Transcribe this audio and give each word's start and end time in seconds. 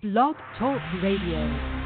Blog 0.00 0.36
Talk 0.56 0.80
Radio. 1.02 1.77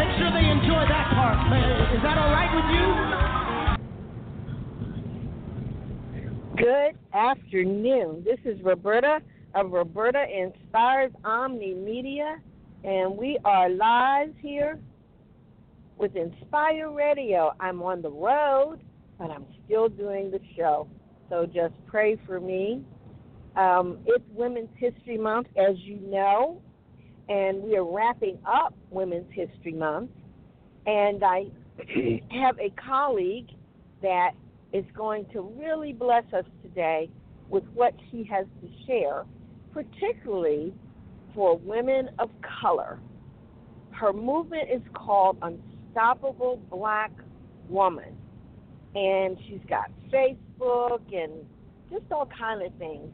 Make 0.00 0.16
sure 0.16 0.32
they 0.32 0.48
enjoy 0.48 0.84
that 0.88 1.12
part. 1.12 1.36
Is 1.94 2.02
that 2.02 2.16
all 2.16 2.32
right 2.32 2.48
with 2.56 2.64
you? 6.56 6.64
Good 6.64 6.96
afternoon. 7.12 8.24
This 8.24 8.38
is 8.46 8.62
Roberta 8.62 9.20
of 9.54 9.72
Roberta 9.72 10.24
Inspires 10.24 11.12
Omni 11.22 11.74
Media, 11.74 12.40
and 12.82 13.14
we 13.14 13.38
are 13.44 13.68
live 13.68 14.32
here 14.40 14.78
with 15.98 16.16
Inspire 16.16 16.90
Radio. 16.90 17.52
I'm 17.60 17.82
on 17.82 18.00
the 18.00 18.10
road, 18.10 18.80
but 19.18 19.30
I'm 19.30 19.44
still 19.66 19.90
doing 19.90 20.30
the 20.30 20.40
show. 20.56 20.88
So 21.28 21.44
just 21.44 21.74
pray 21.86 22.16
for 22.26 22.40
me. 22.40 22.82
Um, 23.54 23.98
it's 24.06 24.24
Women's 24.32 24.70
History 24.76 25.18
Month, 25.18 25.48
as 25.58 25.76
you 25.80 25.98
know, 25.98 26.62
and 27.30 27.62
we 27.62 27.76
are 27.76 27.84
wrapping 27.84 28.38
up 28.44 28.74
Women's 28.90 29.32
History 29.32 29.72
Month. 29.72 30.10
And 30.86 31.22
I 31.22 31.46
have 32.32 32.58
a 32.58 32.70
colleague 32.70 33.50
that 34.02 34.32
is 34.72 34.84
going 34.96 35.26
to 35.32 35.42
really 35.56 35.92
bless 35.92 36.24
us 36.32 36.44
today 36.62 37.08
with 37.48 37.64
what 37.72 37.94
she 38.10 38.24
has 38.24 38.46
to 38.60 38.68
share, 38.86 39.24
particularly 39.72 40.74
for 41.32 41.56
women 41.58 42.10
of 42.18 42.30
color. 42.60 42.98
Her 43.92 44.12
movement 44.12 44.68
is 44.72 44.82
called 44.92 45.38
Unstoppable 45.40 46.60
Black 46.68 47.12
Woman. 47.68 48.16
And 48.96 49.38
she's 49.46 49.60
got 49.68 49.88
Facebook 50.12 51.02
and 51.14 51.32
just 51.92 52.10
all 52.10 52.26
kind 52.26 52.60
of 52.62 52.74
things. 52.74 53.08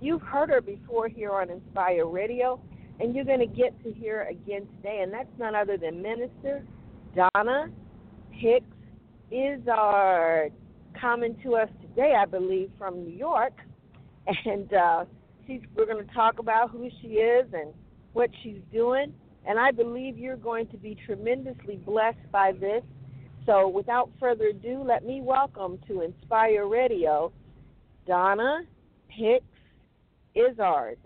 You've 0.00 0.22
heard 0.22 0.48
her 0.50 0.60
before 0.60 1.06
here 1.06 1.32
on 1.32 1.50
Inspire 1.50 2.06
Radio, 2.06 2.60
and 3.00 3.14
you're 3.14 3.24
going 3.24 3.40
to 3.40 3.46
get 3.46 3.82
to 3.82 3.92
hear 3.92 4.22
again 4.30 4.66
today. 4.76 5.00
And 5.02 5.12
that's 5.12 5.28
none 5.38 5.54
other 5.54 5.76
than 5.76 6.02
Minister 6.02 6.62
Donna 7.14 7.68
Hicks 8.30 8.66
Izzard 9.30 10.52
coming 11.00 11.36
to 11.42 11.54
us 11.56 11.68
today, 11.80 12.14
I 12.16 12.26
believe, 12.26 12.70
from 12.78 13.04
New 13.04 13.16
York. 13.16 13.54
And 14.44 14.72
uh, 14.72 15.06
she's, 15.44 15.60
we're 15.74 15.86
going 15.86 16.06
to 16.06 16.14
talk 16.14 16.38
about 16.38 16.70
who 16.70 16.88
she 17.00 17.08
is 17.08 17.46
and 17.52 17.72
what 18.12 18.30
she's 18.42 18.60
doing. 18.70 19.12
And 19.44 19.58
I 19.58 19.72
believe 19.72 20.18
you're 20.18 20.36
going 20.36 20.68
to 20.68 20.76
be 20.76 20.96
tremendously 21.06 21.76
blessed 21.76 22.30
by 22.30 22.52
this. 22.52 22.84
So, 23.46 23.66
without 23.66 24.10
further 24.20 24.48
ado, 24.48 24.84
let 24.86 25.04
me 25.04 25.20
welcome 25.20 25.78
to 25.88 26.02
Inspire 26.02 26.68
Radio 26.68 27.32
Donna 28.06 28.60
Hicks 29.08 29.44
Izzard. 30.34 30.98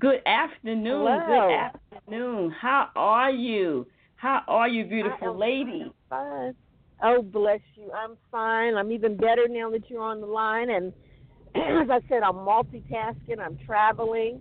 Good 0.00 0.22
afternoon. 0.24 1.06
Hello. 1.06 1.48
Good 1.92 1.98
afternoon. 1.98 2.54
How 2.58 2.88
are 2.96 3.30
you? 3.30 3.86
How 4.16 4.42
are 4.48 4.66
you, 4.66 4.86
beautiful 4.86 5.38
lady? 5.38 5.92
Fine. 6.08 6.54
Oh, 7.02 7.20
bless 7.20 7.60
you. 7.74 7.92
I'm 7.92 8.16
fine. 8.32 8.76
I'm 8.76 8.92
even 8.92 9.18
better 9.18 9.46
now 9.46 9.70
that 9.70 9.90
you're 9.90 10.00
on 10.00 10.22
the 10.22 10.26
line. 10.26 10.70
And 10.70 10.94
as 11.54 11.90
I 11.90 12.00
said, 12.08 12.22
I'm 12.22 12.36
multitasking. 12.36 13.40
I'm 13.40 13.58
traveling, 13.66 14.40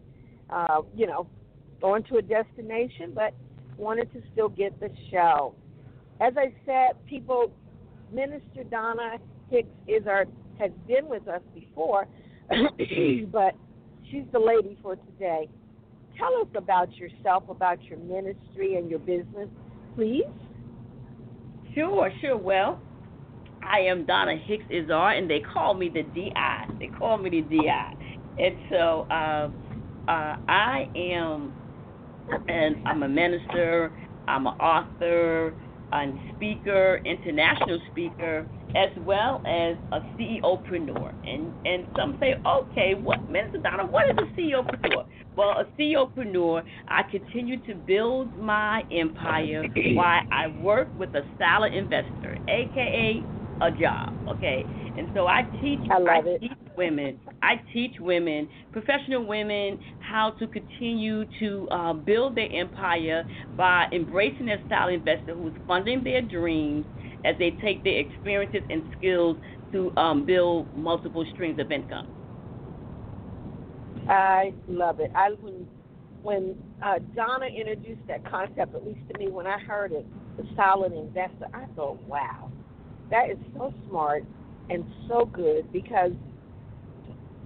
uh, 0.50 0.82
you 0.96 1.08
know, 1.08 1.28
going 1.82 2.04
to 2.04 2.18
a 2.18 2.22
destination, 2.22 3.12
but 3.14 3.34
wanted 3.78 4.14
to 4.14 4.22
still 4.32 4.50
get 4.50 4.80
the 4.80 4.90
show. 5.12 5.56
As 6.22 6.36
I 6.38 6.54
said, 6.66 7.06
people, 7.06 7.52
Minister 8.14 8.64
Donna 8.72 9.18
Hicks 9.50 9.68
Izzard 9.88 10.30
has 10.58 10.72
been 10.88 11.10
with 11.10 11.28
us 11.28 11.42
before, 11.54 12.08
but 13.32 13.56
she's 14.10 14.24
the 14.32 14.40
lady 14.40 14.78
for 14.82 14.96
today. 14.96 15.50
Tell 16.18 16.36
us 16.42 16.48
about 16.56 16.94
yourself, 16.98 17.44
about 17.50 17.82
your 17.84 18.00
ministry 18.00 18.76
and 18.76 18.90
your 18.90 19.00
business, 19.00 19.48
please. 19.96 20.24
Sure, 21.76 22.12
sure. 22.22 22.38
Well, 22.38 22.82
I 23.64 23.80
am 23.80 24.06
Donna 24.06 24.36
Hicks 24.46 24.66
Izzard, 24.70 25.18
and 25.18 25.30
they 25.30 25.40
call 25.40 25.74
me 25.74 25.90
the 25.90 26.04
DI. 26.04 26.66
They 26.80 26.88
call 26.88 27.18
me 27.18 27.30
the 27.30 27.42
DI. 27.42 27.94
And 28.38 28.56
so 28.70 29.08
uh, 29.12 29.50
uh, 30.10 30.38
I 30.48 30.90
am, 30.96 31.54
and 32.48 32.88
I'm 32.88 33.04
a 33.04 33.08
minister, 33.08 33.92
I'm 34.28 34.48
an 34.48 34.54
author, 34.54 35.54
a 35.92 36.34
speaker, 36.36 37.02
international 37.06 37.80
speaker, 37.92 38.48
as 38.76 38.90
well 39.06 39.42
as 39.46 39.76
a 39.92 40.02
CEOpreneur. 40.18 41.14
And 41.28 41.54
and 41.66 41.88
some 41.98 42.18
say, 42.20 42.36
okay, 42.46 42.94
what 42.96 43.30
Minister 43.30 43.60
Donna, 43.60 43.86
what 43.86 44.10
is 44.10 44.16
a 44.18 44.40
CEOpreneur? 44.40 45.06
Well, 45.36 45.50
a 45.50 45.66
CEOpreneur, 45.80 46.64
I 46.88 47.04
continue 47.10 47.58
to 47.66 47.76
build 47.76 48.38
my 48.38 48.84
empire 48.92 49.64
while 49.94 50.22
I 50.32 50.48
work 50.62 50.88
with 50.98 51.10
a 51.16 51.22
solid 51.38 51.74
investor, 51.74 52.38
aka 52.48 53.24
a 53.62 53.72
job. 53.72 54.14
Okay, 54.30 54.66
and 55.00 55.10
so 55.14 55.28
I 55.28 55.44
teach. 55.62 55.80
I 55.90 55.98
love 55.98 56.28
it. 56.28 56.42
teach 56.42 56.52
women. 56.76 57.20
I 57.42 57.56
teach 57.74 57.94
women, 58.00 58.50
professional 58.74 59.26
women, 59.26 59.80
how 60.00 60.32
to 60.32 60.48
continue 60.48 61.24
to 61.40 61.68
uh, 61.72 61.94
build 61.94 62.36
their 62.36 62.52
empire 62.52 63.26
by 63.56 63.86
embracing 63.94 64.46
their 64.46 64.62
style 64.68 64.90
investor 64.90 65.34
who's 65.36 65.54
funding 65.66 66.04
their 66.04 66.22
dreams 66.22 66.86
as 67.24 67.36
they 67.40 67.52
take 67.62 67.84
their 67.84 68.00
experiences 68.00 68.62
and 68.70 68.84
skills 68.98 69.38
to 69.72 69.96
um, 69.96 70.26
build 70.26 70.68
multiple 70.78 71.26
streams 71.34 71.60
of 71.60 71.72
income. 71.72 72.08
I 74.10 74.54
love 74.68 75.00
it. 75.00 75.12
I 75.16 75.30
when 75.30 75.66
when 76.24 76.58
uh, 76.84 77.00
Donna 77.16 77.46
introduced 77.46 78.06
that 78.10 78.30
concept, 78.30 78.76
at 78.76 78.86
least 78.86 79.00
to 79.14 79.18
me, 79.18 79.30
when 79.30 79.48
I 79.48 79.60
heard 79.60 79.94
it, 79.94 80.06
the 80.36 80.44
solid 80.58 80.92
investor, 80.92 81.48
I 81.54 81.66
thought, 81.76 82.02
wow, 82.04 82.52
that 83.10 83.30
is 83.30 83.38
so 83.56 83.74
smart 83.88 84.26
and 84.70 84.86
so 85.08 85.26
good 85.26 85.72
because 85.72 86.12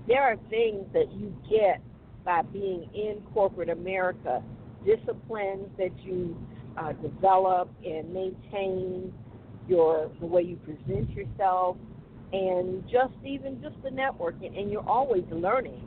there 0.07 0.21
are 0.21 0.35
things 0.49 0.85
that 0.93 1.11
you 1.13 1.33
get 1.49 1.81
by 2.25 2.41
being 2.41 2.89
in 2.93 3.21
corporate 3.33 3.69
America, 3.69 4.43
disciplines 4.85 5.69
that 5.77 5.97
you 6.03 6.35
uh, 6.77 6.93
develop 6.93 7.69
and 7.85 8.13
maintain, 8.13 9.13
your 9.67 10.11
the 10.19 10.25
way 10.25 10.41
you 10.41 10.57
present 10.57 11.09
yourself, 11.11 11.77
and 12.33 12.83
just 12.89 13.13
even 13.25 13.61
just 13.61 13.75
the 13.83 13.89
networking, 13.89 14.57
and 14.59 14.71
you're 14.71 14.87
always 14.87 15.23
learning. 15.31 15.81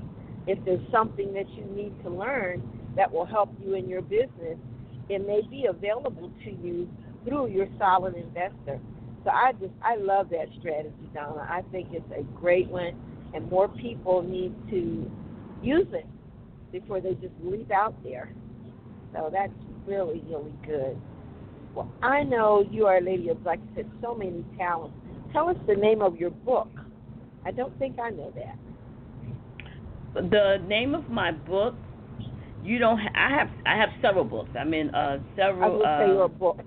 If 0.46 0.64
there's 0.64 0.80
something 0.90 1.34
that 1.34 1.48
you 1.50 1.64
need 1.64 1.92
to 2.04 2.10
learn 2.10 2.62
that 2.96 3.12
will 3.12 3.26
help 3.26 3.50
you 3.62 3.74
in 3.74 3.88
your 3.88 4.00
business, 4.00 4.56
it 5.08 5.26
may 5.26 5.42
be 5.50 5.66
available 5.66 6.32
to 6.44 6.50
you 6.50 6.88
through 7.24 7.48
your 7.48 7.68
solid 7.78 8.14
investor. 8.14 8.80
So 9.26 9.32
I 9.32 9.50
just 9.60 9.72
I 9.82 9.96
love 9.96 10.30
that 10.30 10.46
strategy, 10.60 11.10
Donna. 11.12 11.44
I 11.50 11.62
think 11.72 11.88
it's 11.90 12.08
a 12.16 12.22
great 12.38 12.68
one, 12.68 12.92
and 13.34 13.50
more 13.50 13.66
people 13.66 14.22
need 14.22 14.54
to 14.70 15.10
use 15.60 15.88
it 15.90 16.06
before 16.70 17.00
they 17.00 17.14
just 17.14 17.34
leap 17.42 17.72
out 17.72 17.96
there. 18.04 18.32
So 19.12 19.28
that's 19.32 19.52
really 19.84 20.22
really 20.28 20.52
good. 20.64 20.96
Well, 21.74 21.92
I 22.02 22.22
know 22.22 22.64
you 22.70 22.86
are 22.86 22.98
a 22.98 23.00
lady 23.00 23.28
of, 23.28 23.44
like 23.44 23.58
I 23.72 23.76
said, 23.78 23.90
so 24.00 24.14
many 24.14 24.44
talents. 24.56 24.96
Tell 25.32 25.48
us 25.48 25.56
the 25.66 25.74
name 25.74 26.02
of 26.02 26.16
your 26.16 26.30
book. 26.30 26.70
I 27.44 27.50
don't 27.50 27.76
think 27.80 27.98
I 27.98 28.10
know 28.10 28.32
that. 28.36 28.56
The 30.30 30.64
name 30.68 30.94
of 30.94 31.10
my 31.10 31.32
book, 31.32 31.74
you 32.62 32.78
don't. 32.78 32.98
Ha- 32.98 33.10
I 33.16 33.36
have. 33.36 33.50
I 33.66 33.76
have 33.76 33.88
several 34.00 34.24
books. 34.24 34.50
I 34.56 34.62
mean, 34.62 34.90
uh, 34.90 35.18
I 35.18 35.36
several. 35.36 35.78
will 35.78 35.84
uh, 35.84 35.98
say 35.98 36.06
your 36.06 36.28
book. 36.28 36.60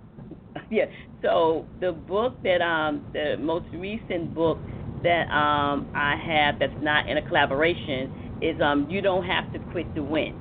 yeah. 0.70 0.86
So 1.22 1.68
the 1.80 1.92
book 1.92 2.38
that 2.44 2.60
um 2.62 3.06
the 3.12 3.36
most 3.38 3.66
recent 3.72 4.34
book 4.34 4.64
that 5.02 5.28
um 5.30 5.88
I 5.94 6.16
have 6.16 6.56
that's 6.58 6.80
not 6.80 7.08
in 7.08 7.16
a 7.18 7.22
collaboration 7.22 8.10
is 8.40 8.60
um 8.60 8.86
you 8.88 9.00
don't 9.00 9.24
have 9.24 9.50
to 9.52 9.58
quit 9.58 9.94
to 9.94 10.02
win. 10.02 10.38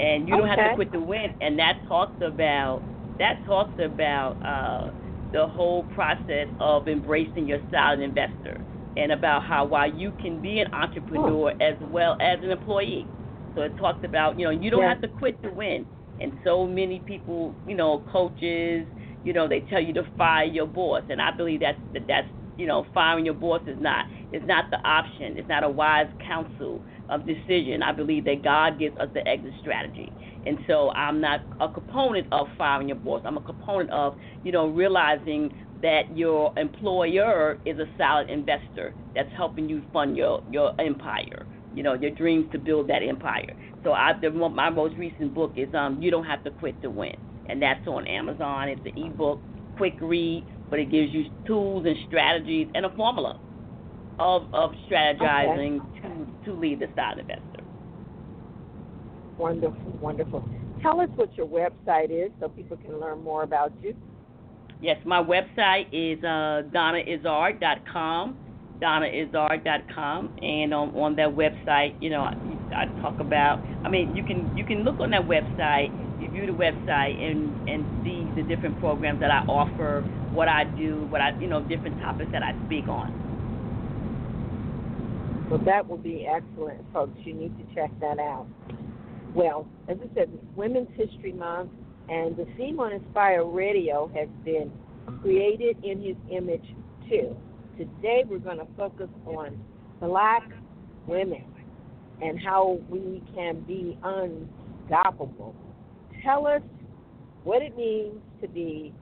And 0.00 0.28
you 0.28 0.36
don't 0.36 0.48
have 0.48 0.62
to 0.64 0.70
quit 0.70 0.92
to 0.92 1.00
win 1.00 1.32
and 1.40 1.58
that 1.58 1.78
talks 1.86 2.16
about 2.20 2.84
that 3.18 3.44
talks 3.44 3.74
about 3.78 4.38
uh 4.44 4.92
the 5.32 5.46
whole 5.46 5.84
process 5.84 6.48
of 6.60 6.88
embracing 6.88 7.46
your 7.46 7.60
silent 7.70 8.02
investor 8.02 8.64
and 8.96 9.12
about 9.12 9.42
how 9.44 9.64
while 9.66 9.90
you 9.92 10.12
can 10.12 10.40
be 10.40 10.60
an 10.60 10.68
entrepreneur 10.72 11.52
as 11.60 11.76
well 11.80 12.16
as 12.20 12.38
an 12.42 12.50
employee. 12.50 13.10
So 13.54 13.62
it 13.62 13.76
talks 13.76 14.04
about, 14.04 14.38
you 14.38 14.44
know, 14.44 14.50
you 14.50 14.70
don't 14.70 14.82
Yeah. 14.82 14.88
have 14.88 15.00
to 15.02 15.08
quit 15.08 15.40
to 15.42 15.50
win. 15.50 15.86
And 16.20 16.32
so 16.44 16.66
many 16.66 17.00
people, 17.00 17.56
you 17.64 17.74
know, 17.74 18.04
coaches, 18.10 18.86
you 19.24 19.32
know, 19.32 19.48
they 19.48 19.60
tell 19.62 19.82
you 19.82 19.94
to 19.94 20.04
fire 20.18 20.44
your 20.44 20.66
boss, 20.66 21.02
and 21.10 21.20
I 21.22 21.30
believe 21.32 21.60
that's 21.60 21.78
that 21.94 22.04
that's 22.08 22.28
you 22.58 22.66
know, 22.66 22.86
firing 22.94 23.24
your 23.24 23.34
boss 23.34 23.62
is 23.66 23.78
not 23.80 24.06
is 24.32 24.42
not 24.46 24.66
the 24.70 24.78
option. 24.88 25.38
It's 25.38 25.48
not 25.48 25.64
a 25.64 25.70
wise 25.70 26.08
counsel 26.26 26.84
of 27.08 27.26
decision. 27.26 27.82
I 27.82 27.92
believe 27.92 28.24
that 28.26 28.42
God 28.44 28.78
gives 28.78 28.96
us 28.98 29.08
the 29.14 29.26
exit 29.28 29.54
strategy, 29.60 30.12
and 30.46 30.58
so 30.68 30.90
I'm 30.90 31.20
not 31.20 31.40
a 31.60 31.68
component 31.68 32.28
of 32.32 32.48
firing 32.58 32.88
your 32.88 32.98
boss. 32.98 33.22
I'm 33.24 33.38
a 33.38 33.42
component 33.42 33.90
of 33.90 34.14
you 34.44 34.52
know 34.52 34.68
realizing 34.68 35.52
that 35.82 36.16
your 36.16 36.52
employer 36.58 37.58
is 37.66 37.78
a 37.78 37.86
solid 37.98 38.30
investor 38.30 38.94
that's 39.14 39.30
helping 39.36 39.68
you 39.68 39.82
fund 39.92 40.16
your 40.16 40.42
your 40.50 40.72
empire. 40.80 41.46
You 41.74 41.84
know, 41.84 41.94
your 41.94 42.10
dreams 42.10 42.46
to 42.52 42.58
build 42.58 42.88
that 42.90 43.02
empire. 43.02 43.54
So 43.84 43.92
I, 43.92 44.12
the, 44.20 44.30
my 44.30 44.70
most 44.70 44.96
recent 44.98 45.34
book 45.34 45.54
is 45.56 45.68
um, 45.74 46.02
You 46.02 46.10
Don't 46.10 46.26
Have 46.26 46.44
to 46.44 46.50
Quit 46.50 46.82
to 46.82 46.90
Win, 46.90 47.16
and 47.50 47.60
that's 47.62 47.86
on 47.86 48.06
Amazon. 48.06 48.68
It's 48.68 48.80
an 48.84 49.02
ebook, 49.02 49.40
quick 49.76 49.96
read, 50.00 50.44
but 50.68 50.78
it 50.78 50.90
gives 50.90 51.12
you 51.12 51.24
tools 51.46 51.84
and 51.86 51.96
strategies 52.06 52.68
and 52.74 52.86
a 52.86 52.90
formula 52.96 53.40
of 54.18 54.52
of 54.52 54.72
strategizing 54.88 55.80
to 56.02 56.44
to 56.44 56.58
lead 56.58 56.80
the 56.80 56.86
style 56.92 57.18
investor. 57.18 57.64
Wonderful, 59.38 59.98
wonderful. 60.00 60.48
Tell 60.82 61.00
us 61.00 61.08
what 61.14 61.34
your 61.36 61.46
website 61.46 62.10
is 62.10 62.30
so 62.40 62.48
people 62.48 62.76
can 62.76 63.00
learn 63.00 63.22
more 63.22 63.42
about 63.42 63.72
you. 63.82 63.96
Yes, 64.82 64.96
my 65.04 65.22
website 65.22 65.86
is 65.92 66.22
uh, 66.24 66.62
donnaizzard.com, 66.74 68.36
donnaizzard.com, 68.80 70.38
and 70.42 70.72
on, 70.74 70.94
on 70.94 71.16
that 71.16 71.28
website, 71.28 71.94
you 72.00 72.08
know, 72.08 72.22
I, 72.22 72.34
I 72.74 73.00
talk 73.02 73.20
about. 73.20 73.60
I 73.84 73.90
mean, 73.90 74.16
you 74.16 74.24
can 74.24 74.56
you 74.56 74.64
can 74.64 74.84
look 74.84 75.00
on 75.00 75.10
that 75.10 75.26
website, 75.26 75.90
view 76.28 76.46
the 76.46 76.52
website, 76.52 77.16
and 77.20 77.68
and 77.68 77.84
see 78.04 78.26
the 78.40 78.46
different 78.48 78.78
programs 78.80 79.20
that 79.20 79.30
I 79.30 79.44
offer, 79.46 80.02
what 80.32 80.48
I 80.48 80.64
do, 80.64 81.06
what 81.08 81.20
I 81.20 81.38
you 81.40 81.48
know, 81.48 81.60
different 81.62 82.00
topics 82.00 82.30
that 82.32 82.42
I 82.42 82.54
speak 82.66 82.88
on. 82.88 83.30
So 85.50 85.58
that 85.64 85.88
will 85.88 85.98
be 85.98 86.26
excellent, 86.26 86.80
folks. 86.92 87.18
You 87.24 87.34
need 87.34 87.56
to 87.58 87.74
check 87.74 87.90
that 88.00 88.18
out. 88.18 88.46
Well, 89.34 89.66
as 89.88 89.96
I 90.00 90.14
said, 90.14 90.30
Women's 90.54 90.88
History 90.96 91.32
Month, 91.32 91.70
and 92.08 92.36
the 92.36 92.46
theme 92.56 92.78
on 92.80 92.92
Inspire 92.92 93.44
Radio 93.44 94.10
has 94.14 94.28
been 94.44 94.72
created 95.22 95.76
in 95.84 96.02
His 96.02 96.16
image 96.30 96.64
too. 97.08 97.36
Today 97.76 98.24
we're 98.28 98.38
going 98.38 98.58
to 98.58 98.66
focus 98.76 99.08
on 99.26 99.58
black 100.00 100.48
women 101.06 101.44
and 102.22 102.38
how 102.40 102.78
we 102.88 103.22
can 103.34 103.60
be 103.60 103.98
unstoppable. 104.02 105.54
Tell 106.22 106.46
us 106.46 106.62
what 107.44 107.62
it 107.62 107.76
means 107.76 108.20
to 108.42 108.48
be 108.48 108.92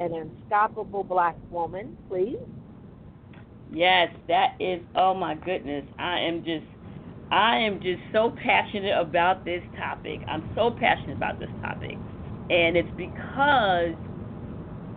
an 0.00 0.14
unstoppable 0.14 1.04
black 1.04 1.36
woman, 1.50 1.96
please. 2.08 2.38
Yes, 3.72 4.14
that 4.28 4.54
is. 4.60 4.80
Oh 4.96 5.14
my 5.14 5.34
goodness, 5.34 5.84
I 5.98 6.20
am 6.20 6.44
just, 6.44 6.66
I 7.30 7.58
am 7.58 7.80
just 7.80 8.00
so 8.12 8.32
passionate 8.42 8.98
about 8.98 9.44
this 9.44 9.62
topic. 9.78 10.20
I'm 10.28 10.44
so 10.54 10.70
passionate 10.70 11.16
about 11.16 11.38
this 11.40 11.50
topic, 11.62 11.96
and 12.50 12.76
it's 12.76 12.90
because. 12.96 13.94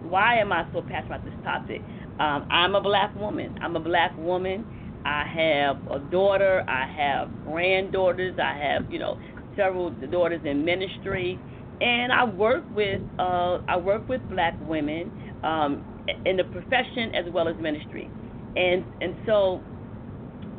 Why 0.01 0.37
am 0.39 0.51
I 0.51 0.65
so 0.71 0.81
passionate 0.81 1.07
about 1.07 1.25
this 1.25 1.33
topic? 1.43 1.81
Um, 2.19 2.47
I'm 2.51 2.75
a 2.75 2.81
black 2.81 3.15
woman. 3.15 3.57
I'm 3.61 3.75
a 3.75 3.79
black 3.79 4.15
woman. 4.17 4.65
I 5.05 5.25
have 5.25 5.77
a 5.91 5.99
daughter. 5.99 6.63
I 6.67 6.85
have 6.87 7.29
granddaughters. 7.45 8.37
I 8.39 8.55
have, 8.57 8.91
you 8.91 8.99
know, 8.99 9.19
several 9.55 9.89
daughters 10.11 10.41
in 10.45 10.63
ministry, 10.65 11.39
and 11.81 12.11
I 12.11 12.25
work 12.25 12.65
with 12.69 13.01
uh, 13.19 13.59
I 13.67 13.77
work 13.77 14.07
with 14.09 14.21
black 14.29 14.57
women 14.61 15.11
um, 15.43 15.83
in 16.25 16.37
the 16.37 16.45
profession 16.45 17.11
as 17.15 17.25
well 17.33 17.47
as 17.47 17.57
ministry, 17.59 18.11
and 18.55 18.85
and 19.01 19.15
so 19.25 19.63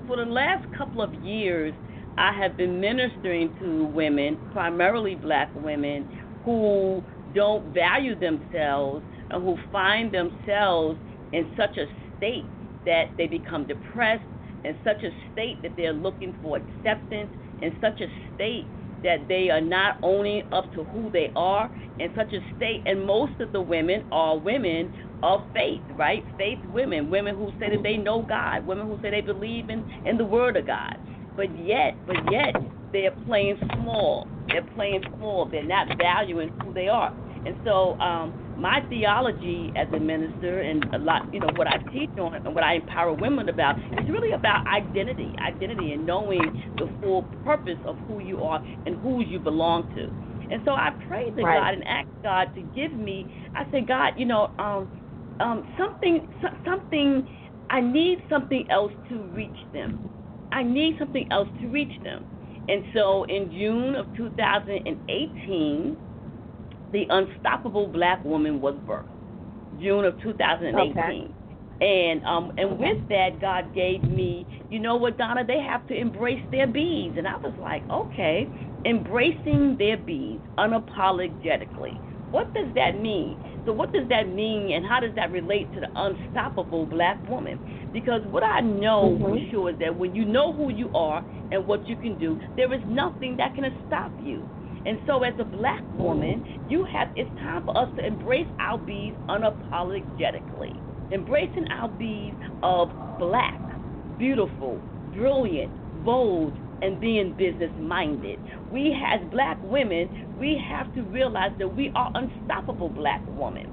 for 0.06 0.16
the 0.16 0.24
last 0.24 0.66
couple 0.76 1.02
of 1.02 1.14
years, 1.14 1.74
I 2.18 2.32
have 2.32 2.56
been 2.56 2.80
ministering 2.80 3.54
to 3.60 3.86
women, 3.86 4.38
primarily 4.52 5.16
black 5.16 5.50
women, 5.54 6.06
who 6.44 7.04
don't 7.34 7.74
value 7.74 8.18
themselves 8.18 9.04
and 9.30 9.42
who 9.42 9.56
find 9.72 10.12
themselves 10.12 11.00
in 11.32 11.46
such 11.56 11.76
a 11.78 11.86
state 12.16 12.50
that 12.86 13.06
they 13.18 13.26
become 13.26 13.66
depressed, 13.66 14.24
in 14.64 14.76
such 14.84 15.02
a 15.04 15.10
state 15.32 15.62
that 15.62 15.72
they're 15.76 15.92
looking 15.92 16.34
for 16.42 16.58
acceptance, 16.58 17.30
in 17.62 17.72
such 17.80 18.00
a 18.00 18.06
state 18.34 18.70
that 19.06 19.28
they 19.28 19.50
are 19.50 19.60
not 19.60 19.98
owning 20.02 20.42
up 20.52 20.72
to 20.74 20.84
who 20.84 21.10
they 21.12 21.30
are, 21.36 21.70
in 22.00 22.10
such 22.16 22.32
a 22.32 22.40
state, 22.56 22.82
and 22.86 23.06
most 23.06 23.40
of 23.40 23.52
the 23.52 23.60
women 23.60 24.04
are 24.12 24.36
women 24.36 24.92
of 25.22 25.40
faith, 25.54 25.82
right? 25.96 26.24
Faith 26.36 26.58
women, 26.66 27.08
women 27.08 27.36
who 27.36 27.50
say 27.60 27.70
that 27.70 27.82
they 27.82 27.96
know 27.96 28.22
God, 28.28 28.66
women 28.66 28.86
who 28.86 28.98
say 29.02 29.10
they 29.10 29.20
believe 29.22 29.70
in, 29.70 29.84
in 30.04 30.18
the 30.18 30.24
Word 30.24 30.56
of 30.56 30.66
God. 30.66 30.98
But 31.36 31.56
yet, 31.56 31.94
but 32.06 32.16
yet, 32.30 32.54
they're 32.92 33.14
playing 33.26 33.58
small. 33.76 34.26
They're 34.48 34.66
playing 34.74 35.02
small. 35.16 35.48
They're 35.50 35.66
not 35.66 35.88
valuing 35.98 36.50
who 36.62 36.74
they 36.74 36.88
are. 36.88 37.12
And 37.46 37.56
so, 37.64 37.98
um, 38.00 38.34
my 38.56 38.80
theology 38.88 39.72
as 39.76 39.88
a 39.92 40.00
minister 40.00 40.62
and 40.62 40.86
a 40.94 40.98
lot, 40.98 41.22
you 41.32 41.40
know, 41.40 41.48
what 41.56 41.68
I 41.68 41.78
teach 41.92 42.10
on 42.18 42.32
and 42.44 42.54
what 42.54 42.64
I 42.64 42.74
empower 42.76 43.14
women 43.14 43.48
about 43.48 43.76
is 43.98 44.08
really 44.08 44.34
about 44.34 44.62
identity, 44.66 45.34
identity, 45.46 45.92
and 45.92 46.06
knowing 46.06 46.42
the 46.78 46.88
full 47.00 47.30
purpose 47.44 47.78
of 47.86 47.98
who 48.06 48.20
you 48.20 48.42
are 48.42 48.62
and 48.86 48.96
who 48.96 49.22
you 49.22 49.40
belong 49.40 49.84
to. 49.94 50.12
And 50.50 50.62
so 50.64 50.72
I 50.72 50.90
prayed 51.06 51.36
to 51.36 51.44
Right. 51.44 51.56
God 51.56 51.74
and 51.74 51.84
asked 51.88 52.08
God 52.24 52.48
to 52.54 52.62
give 52.62 52.94
me. 52.94 53.28
I 53.54 53.64
said, 53.70 53.86
God, 53.88 54.14
you 54.16 54.26
know, 54.26 54.50
um, 54.58 54.90
um, 55.40 55.64
something, 55.78 56.28
so- 56.42 56.56
something. 56.64 57.28
I 57.70 57.80
need 57.80 58.20
something 58.28 58.66
else 58.70 58.92
to 59.08 59.24
reach 59.34 59.58
them. 59.72 60.00
I 60.52 60.62
need 60.62 60.98
something 60.98 61.26
else 61.32 61.48
to 61.60 61.68
reach 61.68 61.92
them. 62.02 62.26
And 62.68 62.84
so 62.94 63.24
in 63.24 63.50
June 63.52 63.96
of 63.96 64.06
2018, 64.16 65.98
the 66.92 67.06
unstoppable 67.10 67.88
black 67.88 68.24
woman 68.24 68.60
was 68.60 68.76
birthed. 68.86 69.06
June 69.78 70.04
of 70.04 70.20
2018. 70.20 71.28
Okay. 71.30 71.34
And 71.80 72.22
um 72.24 72.52
and 72.56 72.78
with 72.78 72.98
that 73.08 73.40
God 73.40 73.72
gave 73.74 74.04
me, 74.04 74.48
you 74.68 74.78
know 74.78 74.96
what, 74.96 75.18
Donna, 75.18 75.44
they 75.46 75.60
have 75.60 75.86
to 75.86 75.94
embrace 75.98 76.42
their 76.50 76.66
bees. 76.66 77.14
And 77.16 77.26
I 77.26 77.36
was 77.36 77.54
like, 77.58 77.84
okay, 77.90 78.52
embracing 78.84 79.76
their 79.78 79.96
bees 79.96 80.40
unapologetically. 80.58 82.00
What 82.30 82.52
does 82.54 82.74
that 82.74 82.98
mean? 83.00 83.38
So 83.64 83.72
what 83.72 83.92
does 83.92 84.08
that 84.08 84.28
mean 84.28 84.72
and 84.72 84.84
how 84.86 85.00
does 85.00 85.14
that 85.16 85.30
relate 85.32 85.72
to 85.74 85.80
the 85.80 85.88
unstoppable 85.96 86.86
black 86.86 87.22
woman? 87.26 87.60
Because 87.92 88.22
what 88.26 88.42
I 88.44 88.60
know 88.60 89.22
for 89.28 89.38
Mhm. 89.38 89.48
sure 89.50 89.70
is 89.70 89.78
that 89.78 89.96
when 89.96 90.14
you 90.14 90.24
know 90.24 90.52
who 90.54 90.70
you 90.70 90.90
are 90.92 91.24
and 91.50 91.66
what 91.66 91.88
you 91.88 91.96
can 91.96 92.18
do, 92.18 92.38
there 92.56 92.72
is 92.72 92.82
nothing 92.86 93.36
that 93.36 93.54
can 93.54 93.72
stop 93.86 94.14
you. 94.18 94.48
And 94.86 95.00
so, 95.06 95.24
as 95.24 95.34
a 95.40 95.44
black 95.44 95.82
woman, 95.92 96.44
you 96.68 96.86
have 96.92 97.08
it's 97.16 97.30
time 97.40 97.64
for 97.64 97.76
us 97.76 97.88
to 97.96 98.06
embrace 98.06 98.48
our 98.60 98.78
bees 98.78 99.14
unapologetically. 99.28 100.72
Embracing 101.12 101.66
our 101.72 101.88
bees 101.88 102.34
of 102.62 102.90
black, 103.18 103.60
beautiful, 104.18 104.80
brilliant, 105.12 105.72
bold, 106.04 106.54
and 106.82 107.00
being 107.00 107.34
business 107.36 107.72
minded. 107.80 108.38
We, 108.70 108.94
as 109.12 109.28
black 109.30 109.58
women, 109.62 110.10
we 110.38 110.60
have 110.70 110.92
to 110.94 111.02
realize 111.02 111.52
that 111.58 111.68
we 111.68 111.92
are 111.96 112.10
unstoppable 112.14 112.90
black 112.90 113.22
women. 113.26 113.64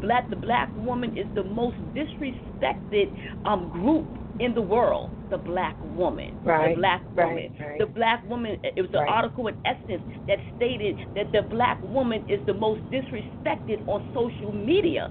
Black, 0.00 0.30
the 0.30 0.36
black 0.36 0.70
woman 0.76 1.10
is 1.18 1.26
the 1.34 1.44
most 1.44 1.76
disrespected 1.94 3.12
um, 3.46 3.70
group 3.70 4.06
in 4.40 4.54
the 4.54 4.62
world. 4.62 5.10
The 5.32 5.38
black 5.38 5.76
woman, 5.96 6.38
Right, 6.44 6.74
the 6.74 6.80
black 6.80 7.02
right, 7.14 7.26
woman, 7.26 7.56
right. 7.58 7.78
the 7.78 7.86
black 7.86 8.22
woman. 8.28 8.58
It 8.62 8.82
was 8.82 8.90
an 8.92 9.08
article 9.08 9.48
in 9.48 9.56
Essence 9.64 10.02
that 10.28 10.38
stated 10.56 10.98
that 11.16 11.32
the 11.32 11.42
black 11.42 11.82
woman 11.82 12.22
is 12.28 12.40
the 12.46 12.52
most 12.54 12.82
disrespected 12.90 13.88
on 13.88 14.04
social 14.14 14.52
media. 14.52 15.08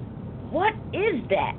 What 0.51 0.75
is 0.93 1.27
that? 1.29 1.55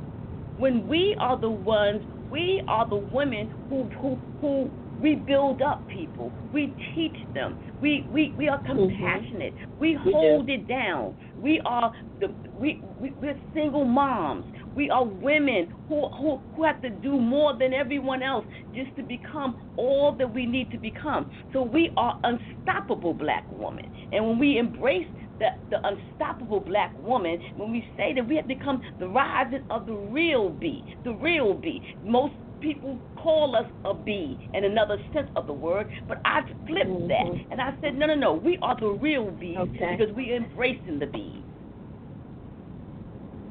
When 0.59 0.87
we 0.87 1.17
are 1.19 1.37
the 1.41 1.51
ones, 1.51 2.03
we 2.31 2.63
are 2.69 2.89
the 2.89 2.97
women 3.13 3.51
who 3.69 3.85
who 4.01 4.17
who 4.41 4.71
we 5.01 5.17
build 5.17 5.61
up 5.63 5.89
people. 5.89 6.33
We 6.53 6.73
teach 6.95 7.17
them. 7.35 7.59
We 7.81 8.07
we, 8.13 8.33
we 8.39 8.49
are 8.49 8.63
compassionate. 8.65 9.55
We 9.81 9.95
Mm-hmm. 9.95 10.07
We 10.07 10.13
do. 10.13 10.19
hold 10.19 10.49
it 10.51 10.69
down. 10.69 11.17
We 11.37 11.61
are 11.65 11.93
the 12.21 12.29
we, 12.61 12.81
we 13.01 13.11
we're 13.21 13.39
single 13.55 13.85
moms. 13.85 14.47
We 14.75 14.91
are 14.91 15.05
women 15.05 15.69
who, 15.89 16.09
who 16.19 16.43
who 16.55 16.65
have 16.65 16.81
to 16.83 16.91
do 16.91 17.19
more 17.21 17.57
than 17.59 17.73
everyone 17.75 18.23
else 18.23 18.45
just 18.75 18.95
to 18.97 19.03
become 19.03 19.57
all 19.77 20.17
that 20.17 20.33
we 20.33 20.47
need 20.47 20.71
to 20.73 20.79
become. 20.79 21.31
So 21.53 21.63
we 21.63 21.91
are 21.97 22.17
unstoppable 22.25 23.15
black 23.15 23.45
women. 23.51 23.85
And 24.13 24.27
when 24.27 24.39
we 24.39 24.59
embrace 24.59 25.07
the, 25.39 25.47
the 25.71 25.79
unstoppable 25.87 26.61
black 26.61 26.99
woman, 26.99 27.39
when 27.57 27.71
we 27.73 27.87
say 27.97 28.13
that 28.15 28.27
we 28.27 28.37
have 28.37 28.47
become 28.49 28.83
the 28.99 29.09
rising 29.09 29.65
of 29.71 29.87
the 29.87 29.95
real 29.95 30.51
bee, 30.51 30.85
the 31.05 31.13
real 31.15 31.55
bee. 31.55 31.83
Most 32.03 32.35
people 32.61 33.01
call 33.17 33.57
us 33.57 33.67
a 33.85 33.93
bee 33.95 34.39
in 34.55 34.65
another 34.65 34.97
sense 35.13 35.29
of 35.37 35.47
the 35.47 35.53
word, 35.53 35.89
but 36.09 36.21
I 36.25 36.43
flipped 36.67 37.09
that 37.09 37.25
Mhm. 37.27 37.47
and 37.51 37.61
I 37.61 37.77
said, 37.81 37.95
no, 37.97 38.07
no, 38.07 38.15
no, 38.15 38.35
we 38.35 38.59
are 38.63 38.77
the 38.79 38.87
real 38.89 39.31
bees 39.33 39.59
Okay. 39.59 39.97
because 39.97 40.15
we 40.15 40.35
embracing 40.35 40.99
the 41.01 41.07
bees. 41.07 41.45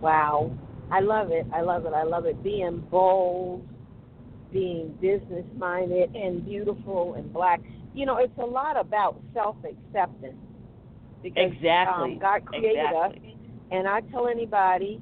Wow. 0.01 0.57
I 0.91 0.99
love 0.99 1.31
it. 1.31 1.45
I 1.53 1.61
love 1.61 1.85
it. 1.85 1.93
I 1.93 2.03
love 2.03 2.25
it. 2.25 2.43
Being 2.43 2.79
bold, 2.91 3.67
being 4.51 4.97
business 5.01 5.45
minded 5.57 6.13
and 6.15 6.45
beautiful 6.45 7.15
and 7.15 7.31
black. 7.31 7.61
You 7.93 8.05
know, 8.05 8.17
it's 8.17 8.37
a 8.37 8.45
lot 8.45 8.79
about 8.79 9.21
self 9.33 9.55
acceptance. 9.63 10.35
Because 11.23 11.51
Exactly. 11.53 12.13
um, 12.13 12.19
God 12.19 12.45
created 12.45 12.93
us 12.95 13.13
and 13.71 13.87
I 13.87 14.01
tell 14.11 14.27
anybody, 14.27 15.01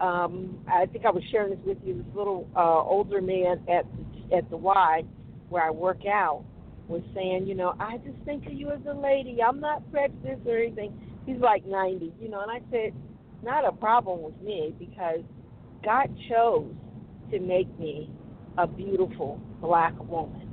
um, 0.00 0.58
I 0.70 0.86
think 0.86 1.06
I 1.06 1.10
was 1.10 1.22
sharing 1.30 1.50
this 1.50 1.58
with 1.64 1.78
you. 1.84 1.94
This 1.94 2.14
little 2.14 2.48
uh, 2.54 2.82
older 2.82 3.20
man 3.22 3.60
at 3.68 3.84
the, 4.30 4.36
at 4.36 4.50
the 4.50 4.56
Y, 4.56 5.02
where 5.48 5.62
I 5.62 5.70
work 5.70 6.06
out, 6.06 6.44
was 6.86 7.02
saying, 7.14 7.46
you 7.46 7.54
know, 7.54 7.74
I 7.80 7.96
just 7.98 8.16
think 8.24 8.46
of 8.46 8.52
you 8.52 8.70
as 8.70 8.80
a 8.88 8.92
lady. 8.92 9.38
I'm 9.42 9.60
not 9.60 9.90
prejudiced 9.90 10.46
or 10.46 10.58
anything. 10.58 10.92
He's 11.24 11.38
like 11.38 11.64
90, 11.66 12.12
you 12.20 12.28
know, 12.28 12.40
and 12.40 12.50
I 12.50 12.60
said, 12.70 12.92
not 13.42 13.66
a 13.66 13.72
problem 13.72 14.22
with 14.22 14.40
me 14.42 14.74
because 14.78 15.20
God 15.84 16.14
chose 16.28 16.72
to 17.30 17.38
make 17.40 17.78
me 17.78 18.10
a 18.58 18.66
beautiful 18.66 19.40
black 19.60 19.94
woman 20.08 20.48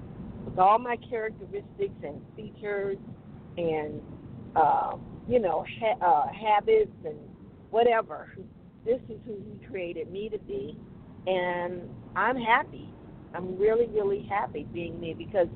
with 0.46 0.58
all 0.60 0.79
my 0.79 0.96
characteristics 1.10 1.94
and 2.03 2.22
features 2.36 2.98
and 3.58 4.01
uh, 4.56 4.96
you 5.27 5.39
know 5.39 5.65
ha- 5.79 6.06
uh, 6.06 6.27
habits 6.34 6.91
and 7.06 7.17
whatever. 7.70 8.34
This 8.86 9.01
is 9.10 9.20
who 9.25 9.36
He 9.51 9.65
created 9.67 10.12
me 10.12 10.29
to 10.29 10.38
be, 10.39 10.77
and 11.25 11.82
I'm 12.15 12.38
happy. 12.38 12.89
I'm 13.34 13.58
really, 13.58 13.88
really 13.88 14.25
happy 14.29 14.65
being 14.74 15.00
me 15.00 15.13
because 15.13 15.48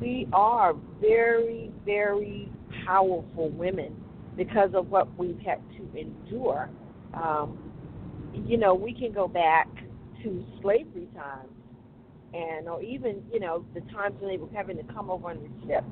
we 0.00 0.28
are 0.32 0.74
very, 1.00 1.70
very 1.84 2.48
powerful 2.86 3.50
women 3.50 3.96
because 4.36 4.70
of 4.74 4.88
what 4.90 5.16
we've 5.18 5.38
had 5.40 5.60
to 5.76 5.98
endure. 5.98 6.70
Um, 7.14 7.58
you 8.34 8.56
know, 8.56 8.74
we 8.74 8.94
can 8.94 9.12
go 9.12 9.28
back 9.28 9.68
to 10.22 10.44
slavery 10.60 11.08
times, 11.14 11.50
and 12.32 12.68
or 12.68 12.82
even 12.82 13.22
you 13.30 13.40
know 13.40 13.64
the 13.74 13.80
times 13.92 14.14
when 14.20 14.30
they 14.30 14.38
were 14.38 14.48
having 14.54 14.76
to 14.78 14.92
come 14.92 15.10
over 15.10 15.28
on 15.28 15.38
the 15.38 15.66
ship, 15.66 15.84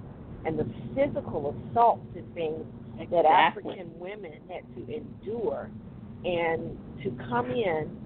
and 0.46 0.58
the 0.58 0.66
physical 0.94 1.54
assaults 1.70 2.06
and 2.16 2.34
things 2.34 2.64
that 3.10 3.24
African 3.26 3.90
women 3.98 4.32
had 4.48 4.62
to 4.74 4.94
endure, 4.94 5.70
and 6.24 6.78
to 7.02 7.10
come 7.28 7.50
in. 7.50 7.96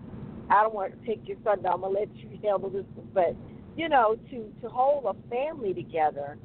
I 0.50 0.62
don't 0.62 0.74
want 0.74 1.00
to 1.00 1.06
take 1.06 1.26
your 1.26 1.38
thunder. 1.38 1.68
I'm 1.68 1.80
gonna 1.80 1.98
let 1.98 2.14
you 2.16 2.28
handle 2.42 2.70
this, 2.70 2.84
but 3.14 3.36
you 3.76 3.88
know, 3.88 4.16
to 4.30 4.52
to 4.62 4.68
hold 4.68 5.04
a 5.04 5.28
family 5.30 5.72
together 5.72 6.38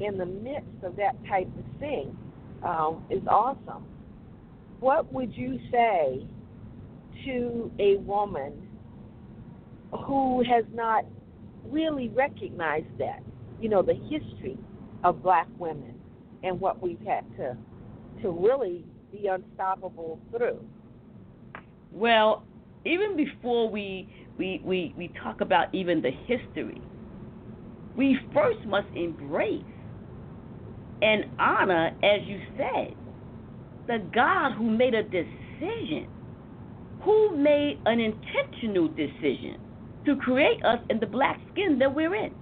in 0.00 0.16
the 0.18 0.26
midst 0.26 0.84
of 0.84 0.96
that 0.96 1.14
type 1.26 1.48
of 1.58 1.80
thing 1.80 2.16
um, 2.64 3.04
is 3.10 3.22
awesome. 3.28 3.84
What 4.80 5.12
would 5.12 5.34
you 5.36 5.58
say 5.70 6.26
to 7.24 7.70
a 7.78 7.96
woman 7.96 8.52
who 10.06 10.42
has 10.44 10.64
not 10.72 11.04
really 11.66 12.08
recognized 12.08 12.98
that, 12.98 13.22
you 13.60 13.68
know, 13.68 13.82
the 13.82 13.94
history 13.94 14.58
of 15.04 15.22
black 15.22 15.48
women 15.58 15.94
and 16.42 16.60
what 16.60 16.82
we've 16.82 17.00
had 17.06 17.24
to 17.36 17.56
to 18.22 18.30
really 18.30 18.84
be 19.12 19.26
unstoppable 19.26 20.18
through? 20.30 20.58
Well, 21.92 22.44
even 22.84 23.16
before 23.16 23.68
we 23.68 24.08
we, 24.38 24.60
we, 24.64 24.94
we 24.96 25.12
talk 25.22 25.42
about 25.42 25.74
even 25.74 26.00
the 26.00 26.10
history, 26.10 26.80
we 27.94 28.18
first 28.32 28.64
must 28.64 28.88
embrace 28.94 29.62
and 31.02 31.24
honor, 31.38 31.88
as 32.02 32.20
you 32.26 32.40
said, 32.56 32.94
the 33.86 33.98
God 34.14 34.52
who 34.56 34.70
made 34.70 34.94
a 34.94 35.02
decision, 35.02 36.08
who 37.02 37.36
made 37.36 37.80
an 37.86 38.00
intentional 38.00 38.88
decision 38.88 39.58
to 40.06 40.16
create 40.16 40.64
us 40.64 40.78
in 40.88 41.00
the 41.00 41.06
black 41.06 41.40
skin 41.52 41.78
that 41.78 41.94
we're 41.94 42.14
in, 42.14 42.32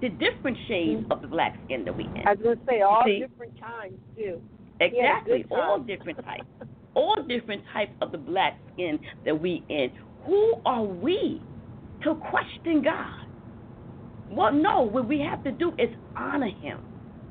the 0.00 0.08
different 0.08 0.56
shades 0.68 1.02
mm-hmm. 1.02 1.12
of 1.12 1.22
the 1.22 1.28
black 1.28 1.58
skin 1.64 1.84
that 1.84 1.96
we're 1.96 2.14
in. 2.14 2.26
I 2.26 2.32
was 2.32 2.42
going 2.42 2.58
to 2.58 2.64
say 2.68 2.80
all 2.82 3.02
See? 3.04 3.20
different 3.20 3.60
kinds 3.60 3.94
too. 4.16 4.40
Exactly, 4.80 5.44
all 5.50 5.80
different 5.80 6.24
types, 6.24 6.44
all 6.94 7.16
different 7.26 7.62
types 7.72 7.92
of 8.00 8.12
the 8.12 8.18
black 8.18 8.58
skin 8.72 8.98
that 9.24 9.40
we 9.40 9.64
in. 9.68 9.90
Who 10.24 10.54
are 10.64 10.84
we 10.84 11.42
to 12.04 12.14
question 12.14 12.82
God? 12.82 13.26
Well, 14.30 14.52
no, 14.52 14.82
what 14.82 15.08
we 15.08 15.20
have 15.20 15.42
to 15.44 15.50
do 15.50 15.70
is 15.78 15.88
honor 16.16 16.50
Him, 16.60 16.80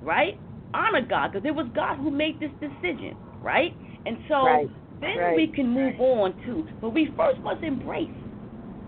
right? 0.01 0.37
Honor 0.77 1.01
God, 1.01 1.31
because 1.31 1.45
it 1.45 1.55
was 1.55 1.65
God 1.73 1.97
who 1.97 2.11
made 2.11 2.39
this 2.39 2.51
decision, 2.61 3.17
right? 3.41 3.73
And 4.05 4.17
so 4.29 4.45
right. 4.45 4.67
then 5.01 5.17
right. 5.17 5.35
we 5.35 5.47
can 5.47 5.67
move 5.69 5.99
on 5.99 6.33
too. 6.45 6.67
But 6.79 6.89
we 6.89 7.09
first 7.17 7.39
must 7.41 7.63
embrace 7.63 8.13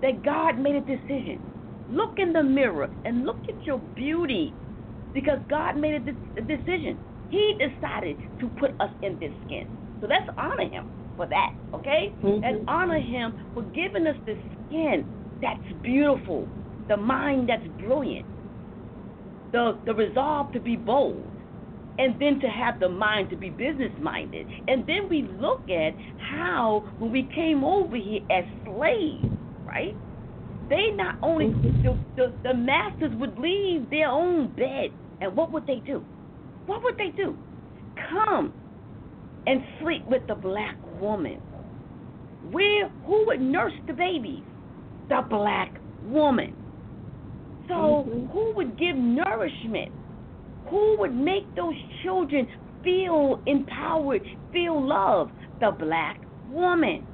that 0.02 0.24
God 0.24 0.60
made 0.60 0.76
a 0.76 0.82
decision. 0.82 1.42
Look 1.90 2.20
in 2.20 2.32
the 2.32 2.44
mirror 2.44 2.90
and 3.06 3.26
look 3.26 3.40
at 3.50 3.64
your 3.66 3.80
beauty 3.96 4.54
because 5.14 5.40
God 5.50 5.78
made 5.78 5.96
a, 5.96 6.42
decision. 6.42 7.00
He 7.32 7.58
decided 7.58 8.18
to 8.40 8.48
put 8.60 8.72
us 8.80 8.92
in 9.02 9.20
this 9.20 9.32
skin. 9.46 9.68
So 10.00 10.08
let's 10.08 10.30
honor 10.38 10.70
Him 10.70 10.92
for 11.18 11.28
that, 11.28 11.54
okay? 11.74 12.14
Mm-hmm. 12.24 12.44
And 12.44 12.70
honor 12.70 13.00
Him 13.00 13.34
for 13.54 13.64
giving 13.64 14.08
us 14.08 14.16
this 14.26 14.38
skin 14.68 15.06
that's 15.42 15.60
beautiful, 15.82 16.48
the 16.88 16.98
mind 16.98 17.50
that's 17.50 17.68
brilliant, 17.80 18.26
the, 19.52 19.78
the 19.86 19.94
resolve 19.94 20.54
to 20.54 20.60
be 20.60 20.76
bold, 20.76 21.26
and 22.00 22.20
then 22.20 22.40
to 22.40 22.48
have 22.48 22.80
the 22.80 22.88
mind 22.88 23.30
to 23.30 23.36
be 23.36 23.50
business 23.50 23.92
minded. 24.02 24.48
And 24.68 24.88
then 24.88 25.10
we 25.10 25.24
look 25.40 25.70
at 25.70 25.94
how, 26.32 26.90
when 26.98 27.12
we 27.12 27.30
came 27.36 27.64
over 27.66 27.98
here 27.98 28.22
as 28.32 28.46
slaves, 28.64 29.26
right? 29.66 29.96
They 30.70 30.92
not 30.94 31.18
only 31.22 31.50
the, 31.50 32.00
the 32.16 32.34
the 32.44 32.54
masters 32.54 33.12
would 33.16 33.38
leave 33.38 33.90
their 33.90 34.08
own 34.08 34.56
bed, 34.56 34.92
and 35.20 35.36
what 35.36 35.52
would 35.52 35.68
they 35.68 35.82
do? 35.86 36.06
What 36.68 36.84
would 36.84 36.96
they 36.98 37.10
do? 37.10 37.36
Come 38.12 38.54
and 39.46 39.62
sleep 39.82 40.06
with 40.08 40.26
the 40.28 40.36
black 40.36 40.78
woman. 41.02 41.42
Where 42.52 42.88
who 43.06 43.26
would 43.26 43.42
nurse 43.42 43.74
the 43.88 43.94
babies? 43.94 44.44
The 45.10 45.22
black 45.28 45.74
woman. 46.04 46.56
So 47.68 47.74
mm-hmm. 47.74 48.28
who 48.28 48.54
would 48.56 48.80
give 48.80 48.96
nourishment? 48.96 49.92
Who 50.70 50.98
would 51.00 51.16
make 51.16 51.56
those 51.56 51.76
children 52.04 52.48
feel 52.84 53.42
empowered, 53.46 54.22
feel 54.52 54.88
love? 54.88 55.30
The 55.60 55.72
black 55.72 56.22
woman. 56.50 57.06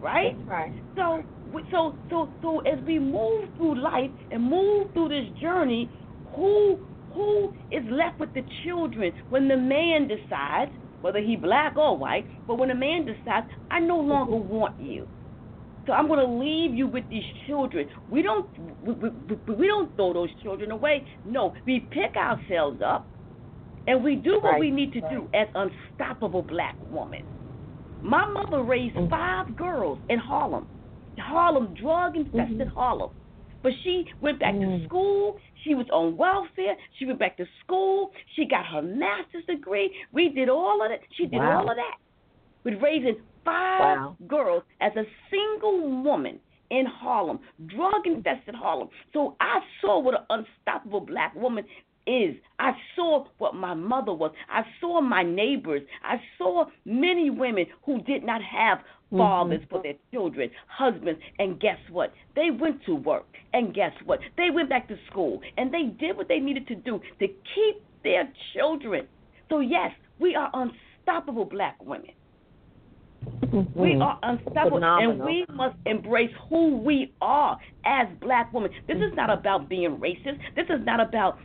Right? 0.00 0.36
right. 0.46 0.72
So 0.94 1.22
so 1.70 1.96
so 2.10 2.28
so 2.42 2.60
as 2.60 2.78
we 2.86 2.98
move 2.98 3.48
through 3.56 3.82
life 3.82 4.10
and 4.30 4.42
move 4.42 4.92
through 4.92 5.08
this 5.08 5.40
journey, 5.40 5.88
who 6.34 6.78
who 7.14 7.54
is 7.72 7.82
left 7.90 8.20
with 8.20 8.34
the 8.34 8.42
children 8.64 9.12
when 9.30 9.48
the 9.48 9.56
man 9.56 10.06
decides, 10.06 10.70
whether 11.00 11.18
he 11.18 11.34
black 11.34 11.76
or 11.76 11.96
white, 11.96 12.26
but 12.46 12.58
when 12.58 12.70
a 12.70 12.74
man 12.74 13.06
decides, 13.06 13.46
I 13.70 13.80
no 13.80 13.98
longer 13.98 14.36
want 14.36 14.78
you. 14.80 15.08
So 15.86 15.92
I'm 15.92 16.08
going 16.08 16.18
to 16.18 16.32
leave 16.32 16.74
you 16.74 16.86
with 16.86 17.08
these 17.08 17.24
children. 17.46 17.88
We 18.10 18.22
don't 18.22 18.48
we, 18.84 18.92
we, 18.92 19.54
we 19.54 19.66
don't 19.66 19.94
throw 19.96 20.12
those 20.12 20.30
children 20.42 20.70
away. 20.70 21.06
No, 21.24 21.54
we 21.64 21.80
pick 21.90 22.16
ourselves 22.16 22.80
up 22.84 23.06
and 23.86 24.02
we 24.02 24.16
do 24.16 24.40
what 24.40 24.52
right. 24.52 24.60
we 24.60 24.70
need 24.70 24.92
to 24.94 25.00
do 25.02 25.28
as 25.32 25.46
unstoppable 25.54 26.42
black 26.42 26.76
women. 26.90 27.24
My 28.02 28.26
mother 28.26 28.62
raised 28.62 28.96
mm-hmm. 28.96 29.10
five 29.10 29.56
girls 29.56 29.98
in 30.08 30.18
Harlem. 30.18 30.66
Harlem, 31.18 31.74
drug 31.80 32.16
infested 32.16 32.58
mm-hmm. 32.58 32.76
Harlem. 32.76 33.10
But 33.62 33.72
she 33.82 34.04
went 34.20 34.40
back 34.40 34.54
mm-hmm. 34.54 34.82
to 34.82 34.86
school. 34.86 35.38
She 35.64 35.74
was 35.74 35.86
on 35.92 36.16
welfare. 36.16 36.76
She 36.98 37.06
went 37.06 37.18
back 37.18 37.36
to 37.38 37.46
school. 37.64 38.10
She 38.34 38.44
got 38.44 38.66
her 38.66 38.82
master's 38.82 39.44
degree. 39.46 39.90
We 40.12 40.28
did 40.28 40.48
all 40.48 40.84
of 40.84 40.90
it. 40.90 41.00
She 41.16 41.24
did 41.24 41.38
wow. 41.38 41.58
all 41.60 41.70
of 41.70 41.76
that. 41.76 41.96
With 42.64 42.82
raising 42.82 43.16
five 43.46 43.98
wow. 43.98 44.16
girls 44.28 44.62
as 44.82 44.92
a 44.96 45.04
single 45.30 46.02
woman 46.02 46.38
in 46.70 46.84
Harlem, 46.84 47.38
drug 47.66 48.06
infested 48.06 48.54
Harlem. 48.54 48.88
So 49.12 49.36
I 49.40 49.60
saw 49.80 49.98
what 50.00 50.14
an 50.14 50.26
unstoppable 50.28 51.00
black 51.00 51.34
woman 51.34 51.64
is. 52.06 52.36
I 52.58 52.72
saw 52.94 53.24
what 53.38 53.54
my 53.54 53.74
mother 53.74 54.12
was. 54.12 54.32
I 54.48 54.62
saw 54.80 55.00
my 55.00 55.22
neighbors. 55.22 55.82
I 56.04 56.16
saw 56.36 56.66
many 56.84 57.30
women 57.30 57.66
who 57.84 58.02
did 58.02 58.24
not 58.24 58.42
have 58.42 58.80
Mm-hmm. 59.06 59.18
fathers 59.18 59.60
mm-hmm. 59.60 59.70
for 59.70 59.82
their 59.84 59.94
children, 60.10 60.50
husbands, 60.66 61.20
and 61.38 61.60
guess 61.60 61.78
what? 61.92 62.12
They 62.34 62.50
went 62.50 62.84
to 62.86 62.96
work, 62.96 63.26
and 63.52 63.72
guess 63.72 63.92
what? 64.04 64.18
They 64.36 64.50
went 64.50 64.68
back 64.68 64.88
to 64.88 64.96
school, 65.08 65.40
and 65.56 65.72
they 65.72 65.84
did 66.00 66.16
what 66.16 66.26
they 66.26 66.40
needed 66.40 66.66
to 66.66 66.74
do 66.74 67.00
to 67.20 67.28
keep 67.28 67.84
their 68.02 68.28
children. 68.52 69.06
So, 69.48 69.60
yes, 69.60 69.92
we 70.18 70.34
are 70.34 70.50
unstoppable 70.52 71.44
black 71.44 71.76
women. 71.84 72.10
Mm-hmm. 73.24 73.80
We 73.80 73.94
are 73.94 74.18
unstoppable, 74.22 74.78
Phenomenal. 74.78 75.12
and 75.12 75.20
we 75.24 75.46
must 75.52 75.76
embrace 75.86 76.30
who 76.48 76.76
we 76.78 77.14
are 77.20 77.58
as 77.84 78.06
black 78.20 78.52
women. 78.52 78.70
This 78.86 78.96
is 78.96 79.12
not 79.14 79.30
about 79.30 79.68
being 79.68 79.96
racist. 79.96 80.38
This 80.54 80.66
is 80.68 80.84
not 80.84 81.00
about 81.00 81.38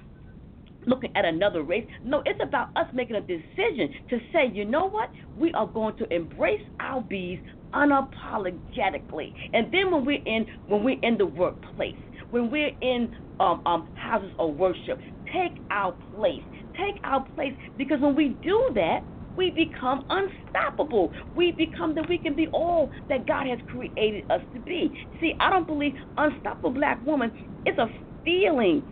looking 0.86 1.12
at 1.16 1.26
another 1.26 1.64
race. 1.64 1.88
No, 2.04 2.22
it's 2.26 2.40
about 2.42 2.70
us 2.76 2.88
making 2.94 3.16
a 3.16 3.22
decision 3.22 3.94
to 4.10 4.20
say, 4.34 4.52
you 4.52 4.66
know 4.66 4.90
what? 4.90 5.10
We 5.36 5.54
are 5.54 5.68
going 5.68 5.98
to 5.98 6.14
embrace 6.14 6.62
our 6.80 7.02
bees 7.02 7.40
unapologetically. 7.74 9.34
And 9.54 9.72
then 9.72 9.92
when 9.92 10.06
we're 10.06 10.24
in 10.26 10.46
when 10.68 10.84
we're 10.84 11.00
in 11.02 11.18
the 11.18 11.26
workplace, 11.26 11.96
when 12.32 12.50
we're 12.52 12.72
in 12.82 13.16
um, 13.40 13.62
um, 13.66 13.88
houses 13.96 14.32
of 14.40 14.56
worship, 14.56 15.00
take 15.34 15.58
our 15.70 15.96
place. 16.14 16.44
Take 16.78 17.00
our 17.04 17.26
place 17.36 17.54
because 17.78 18.00
when 18.02 18.16
we 18.16 18.40
do 18.42 18.70
that, 18.76 19.02
we 19.38 19.52
become 19.52 20.06
unstoppable. 20.10 21.12
We 21.36 21.52
become 21.52 21.96
that 21.96 22.08
we 22.10 22.18
can 22.20 22.36
be 22.36 22.48
all 22.54 22.92
that 23.10 23.28
God 23.28 23.48
has 23.48 23.60
created 23.70 24.30
us 24.30 24.42
to 24.54 24.60
be. 24.60 24.92
See, 25.20 25.34
I 25.40 25.50
don't 25.50 25.68
believe 25.68 25.94
unstoppable 26.18 26.72
black 26.72 27.06
woman 27.06 27.32
is 27.66 27.78
a 27.78 27.88
feeling 28.24 28.84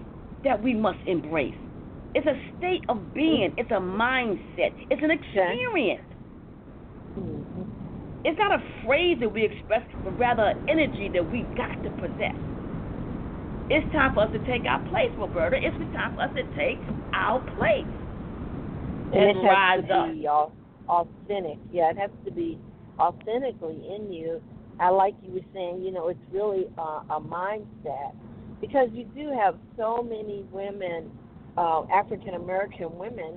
that 0.44 0.62
we 0.64 0.74
must 0.74 1.00
embrace. 1.08 1.56
It's 2.16 2.28
a 2.28 2.40
state 2.58 2.84
of 2.90 3.14
being. 3.14 3.54
It's 3.58 3.72
a 3.72 3.76
mindset. 3.82 4.74
It's 4.90 5.04
an 5.04 5.12
experience. 5.12 6.02
Mm-hmm. 7.18 7.64
It's 8.26 8.38
not 8.40 8.52
a 8.52 8.64
phrase 8.86 9.18
that 9.22 9.30
we 9.34 9.46
express, 9.46 9.82
but 10.04 10.18
rather 10.20 10.44
an 10.44 10.58
energy 10.70 11.10
that 11.14 11.32
we 11.32 11.44
got 11.56 11.82
to 11.84 11.90
possess. 11.92 12.36
It's 13.70 13.92
time 13.94 14.14
for 14.14 14.24
us 14.24 14.32
to 14.34 14.40
take 14.40 14.66
our 14.66 14.82
place, 14.90 15.12
Roberta. 15.18 15.58
It's 15.62 15.78
time 15.94 16.16
for 16.16 16.24
us 16.24 16.32
to 16.36 16.44
take 16.58 16.80
our 17.14 17.40
place. 17.58 17.99
And, 19.14 19.38
it 19.38 19.44
rise 19.44 19.84
has 19.90 20.08
to 20.10 20.14
be 20.14 20.28
up. 20.28 20.54
authentic. 20.88 21.58
Yeah, 21.72 21.90
it 21.92 21.98
has 21.98 22.12
to 22.26 22.32
be 22.32 22.60
authentically 23.00 23.82
in 23.96 24.12
you. 24.12 24.42
I 24.80 24.90
like 24.90 25.16
you 25.24 25.34
were 25.34 25.46
saying, 25.54 25.84
you 25.84 25.92
know, 25.92 26.08
it's 26.08 26.20
really 26.32 26.68
a, 26.78 26.82
a 26.82 27.22
mindset 27.22 28.14
because 28.62 28.90
you 28.94 29.06
do 29.16 29.32
have 29.32 29.56
so 29.78 30.02
many 30.04 30.46
women 30.52 31.12
uh, 31.58 31.84
African 31.94 32.36
American 32.36 32.98
women 32.98 33.36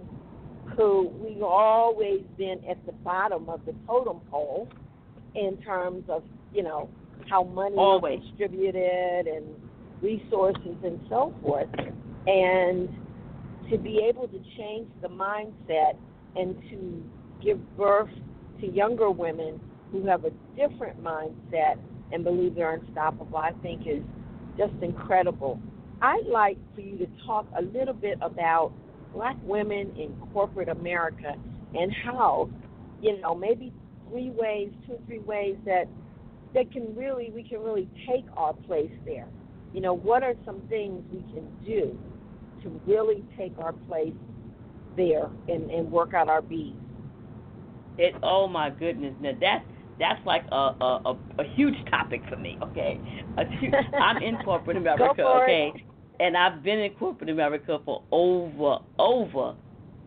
who 0.76 1.08
we've 1.18 1.42
always 1.42 2.22
been 2.38 2.62
at 2.68 2.84
the 2.86 2.92
bottom 2.92 3.48
of 3.48 3.64
the 3.66 3.74
totem 3.86 4.20
pole 4.30 4.68
in 5.34 5.56
terms 5.58 6.04
of 6.08 6.22
you 6.54 6.62
know 6.62 6.88
how 7.28 7.42
money 7.42 7.76
always. 7.76 8.20
is 8.20 8.26
distributed 8.26 9.26
and 9.26 9.46
resources 10.00 10.76
and 10.84 11.00
so 11.08 11.34
forth, 11.42 11.68
and 12.26 12.88
to 13.72 13.78
be 13.78 14.00
able 14.06 14.28
to 14.28 14.38
change 14.58 14.86
the 15.00 15.08
mindset 15.08 15.96
and 16.36 16.54
to 16.70 17.02
give 17.42 17.58
birth 17.76 18.10
to 18.60 18.66
younger 18.66 19.10
women 19.10 19.58
who 19.90 20.06
have 20.06 20.24
a 20.26 20.30
different 20.54 21.02
mindset 21.02 21.76
and 22.12 22.22
believe 22.22 22.54
they're 22.54 22.74
unstoppable, 22.74 23.38
I 23.38 23.52
think 23.62 23.86
is 23.86 24.02
just 24.58 24.74
incredible. 24.82 25.58
I'd 26.02 26.26
like 26.26 26.58
for 26.74 26.82
you 26.82 26.98
to 26.98 27.06
talk 27.26 27.46
a 27.58 27.62
little 27.62 27.94
bit 27.94 28.18
about 28.20 28.72
black 29.14 29.36
women 29.42 29.94
in 29.96 30.14
corporate 30.34 30.68
America 30.68 31.34
and 31.74 31.92
how, 32.04 32.50
you 33.00 33.18
know, 33.20 33.34
maybe 33.34 33.72
three 34.10 34.30
ways, 34.30 34.70
two 34.86 34.94
or 34.94 34.98
three 35.06 35.20
ways 35.20 35.56
that 35.64 35.84
that 36.54 36.70
can 36.70 36.94
really 36.94 37.30
we 37.34 37.42
can 37.42 37.60
really 37.62 37.88
take 38.06 38.26
our 38.36 38.52
place 38.52 38.92
there. 39.06 39.28
You 39.72 39.80
know, 39.80 39.94
what 39.94 40.22
are 40.22 40.34
some 40.44 40.60
things 40.68 41.02
we 41.10 41.20
can 41.32 41.48
do 41.64 41.98
to 42.62 42.80
really 42.86 43.24
take 43.36 43.58
our 43.58 43.72
place 43.72 44.14
there 44.96 45.30
and, 45.48 45.70
and 45.70 45.90
work 45.90 46.14
out 46.14 46.28
our 46.28 46.42
beats? 46.42 46.76
It 47.98 48.14
oh 48.22 48.48
my 48.48 48.70
goodness, 48.70 49.14
now 49.20 49.32
that's 49.40 49.64
that's 49.98 50.24
like 50.26 50.44
a 50.50 50.56
a, 50.56 51.02
a, 51.06 51.18
a 51.38 51.44
huge 51.54 51.74
topic 51.90 52.22
for 52.28 52.36
me. 52.36 52.58
Okay, 52.62 53.00
a 53.36 53.44
huge, 53.60 53.74
I'm 54.00 54.22
in 54.22 54.36
corporate 54.44 54.76
America. 54.76 55.22
okay, 55.42 55.72
and 56.20 56.36
I've 56.36 56.62
been 56.62 56.78
in 56.78 56.92
corporate 56.92 57.30
America 57.30 57.78
for 57.84 58.02
over 58.10 58.78
over 58.98 59.54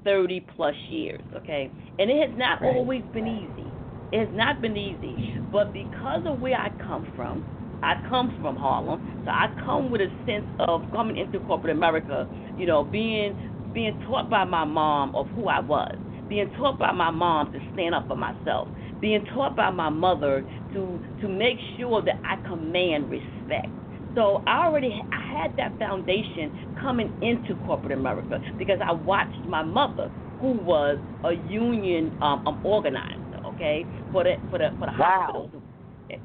thirty 0.04 0.46
plus 0.56 0.76
years. 0.90 1.22
Okay, 1.38 1.72
and 2.00 2.10
it 2.10 2.28
has 2.30 2.38
not 2.38 2.62
Right. 2.62 2.76
always 2.76 3.04
been 3.14 3.28
easy. 3.28 3.74
It 4.12 4.20
has 4.28 4.30
not 4.36 4.62
been 4.62 4.78
easy, 4.78 5.36
but 5.52 5.74
because 5.74 6.24
of 6.26 6.40
where 6.40 6.58
I 6.58 6.70
come 6.86 7.08
from, 7.16 7.46
I 7.84 7.96
come 8.08 8.34
from 8.42 8.56
Harlem, 8.56 9.02
so 9.24 9.32
I 9.32 9.48
come 9.64 9.92
with 9.92 10.02
a 10.02 10.10
sense 10.26 10.46
of 10.60 10.82
coming 10.92 11.18
into 11.18 11.40
corporate 11.40 11.76
America. 11.76 12.28
You 12.56 12.66
know, 12.66 12.84
being 12.84 13.36
being 13.74 13.98
taught 14.06 14.30
by 14.30 14.44
my 14.46 14.64
mom 14.66 15.14
of 15.16 15.28
who 15.34 15.48
I 15.48 15.60
was, 15.60 15.98
being 16.30 16.50
taught 16.58 16.80
by 16.80 16.92
my 16.92 17.12
mom 17.12 17.52
to 17.52 17.60
stand 17.74 17.96
up 17.96 18.08
for 18.08 18.16
myself, 18.16 18.70
being 19.02 19.24
taught 19.34 19.56
by 19.56 19.70
my 19.70 19.90
mother 19.90 20.46
to 20.74 21.02
to 21.22 21.28
make 21.28 21.58
sure 21.78 22.02
that 22.04 22.16
I 22.24 22.38
command 22.48 23.10
respect. 23.10 23.68
So 24.16 24.44
I 24.48 24.66
already 24.66 25.04
I 25.12 25.38
had 25.42 25.52
that 25.58 25.78
foundation 25.78 26.52
coming 26.80 27.14
into 27.22 27.56
corporate 27.56 27.98
America 27.98 28.40
because 28.58 28.80
I 28.86 28.94
watched 28.94 29.46
my 29.46 29.62
mother, 29.64 30.10
who 30.40 30.54
was 30.54 31.00
a 31.24 31.34
union 31.34 32.16
um, 32.22 32.42
um 32.46 32.60
organizer, 32.64 33.40
okay, 33.46 33.90
for 34.12 34.24
the 34.24 34.36
for 34.50 34.58
the 34.60 34.70
for 34.80 34.88
the 34.88 34.94
Wow. 34.98 35.28
hospitals. 35.28 35.52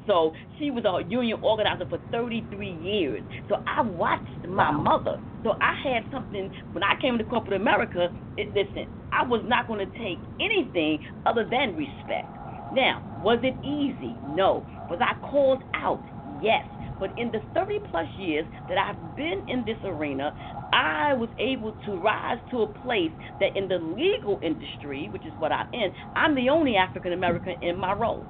So 0.07 0.33
she 0.59 0.71
was 0.71 0.85
a 0.85 1.09
union 1.09 1.38
organizer 1.43 1.87
for 1.88 1.99
33 2.12 2.71
years. 2.71 3.25
So 3.49 3.57
I 3.66 3.83
watched 3.83 4.47
my 4.49 4.71
mother. 4.73 5.19
So 5.45 5.55
I 5.61 5.75
had 5.85 6.05
something 6.12 6.51
when 6.73 6.85
I 6.85 6.95
came 7.01 7.19
to 7.19 7.25
corporate 7.25 7.61
America. 7.61 8.11
It, 8.37 8.49
listen, 8.55 8.87
I 9.12 9.25
was 9.27 9.43
not 9.47 9.69
going 9.69 9.81
to 9.81 9.99
take 9.99 10.25
anything 10.40 11.01
other 11.27 11.47
than 11.51 11.77
respect. 11.77 12.37
Now, 12.71 13.03
was 13.16 13.40
it 13.43 13.59
easy? 13.64 14.21
No. 14.23 14.66
Was 14.88 15.01
I 15.03 15.14
called 15.27 15.62
out? 15.75 16.05
Yes. 16.25 16.64
But 16.99 17.12
in 17.16 17.31
the 17.33 17.40
30 17.55 17.75
plus 17.90 18.09
years 18.16 18.47
that 18.69 18.79
I've 18.79 19.16
been 19.16 19.43
in 19.49 19.64
this 19.66 19.79
arena, 19.85 20.35
I 20.73 21.14
was 21.14 21.31
able 21.38 21.75
to 21.87 21.97
rise 22.01 22.38
to 22.51 22.62
a 22.62 22.69
place 22.69 23.12
that 23.40 23.57
in 23.57 23.69
the 23.69 23.79
legal 23.79 24.40
industry, 24.43 25.09
which 25.11 25.27
is 25.27 25.35
what 25.38 25.53
I'm 25.53 25.66
in, 25.73 25.90
I'm 26.16 26.35
the 26.37 26.51
only 26.51 26.77
African 26.77 27.12
American 27.12 27.57
in 27.62 27.79
my 27.79 27.95
role. 27.95 28.29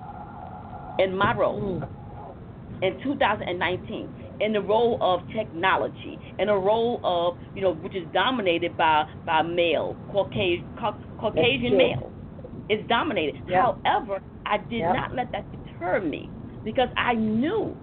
In 1.03 1.17
my 1.17 1.35
role 1.35 1.81
mm. 1.81 2.83
in 2.83 3.03
2019 3.03 4.09
in 4.41 4.53
the 4.55 4.61
role 4.61 4.99
of 5.01 5.21
technology, 5.35 6.19
in 6.39 6.49
a 6.49 6.59
role 6.59 7.01
of 7.05 7.39
you 7.55 7.63
know 7.63 7.75
which 7.75 7.95
is 7.95 8.07
dominated 8.13 8.77
by 8.77 9.05
by 9.27 9.43
male 9.43 9.97
Caucasian 10.13 10.67
Caucasian 11.19 11.77
male. 11.77 12.11
It's 12.69 12.87
dominated. 12.89 13.43
Yep. 13.49 13.79
However, 13.85 14.23
I 14.47 14.59
did 14.59 14.81
Yep. 14.81 14.95
not 14.95 15.15
let 15.15 15.33
that 15.33 15.45
deter 15.53 16.01
me 16.01 16.31
because 16.65 16.89
I 16.97 17.15
knew 17.15 17.77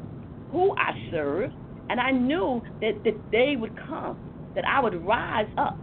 who 0.52 0.76
I 0.78 0.94
served, 1.12 1.54
and 1.90 2.00
I 2.00 2.12
knew 2.12 2.62
that 2.82 3.04
the 3.04 3.12
day 3.32 3.56
would 3.56 3.76
come 3.88 4.18
that 4.56 4.66
I 4.66 4.80
would 4.80 4.96
rise 5.06 5.48
up 5.58 5.78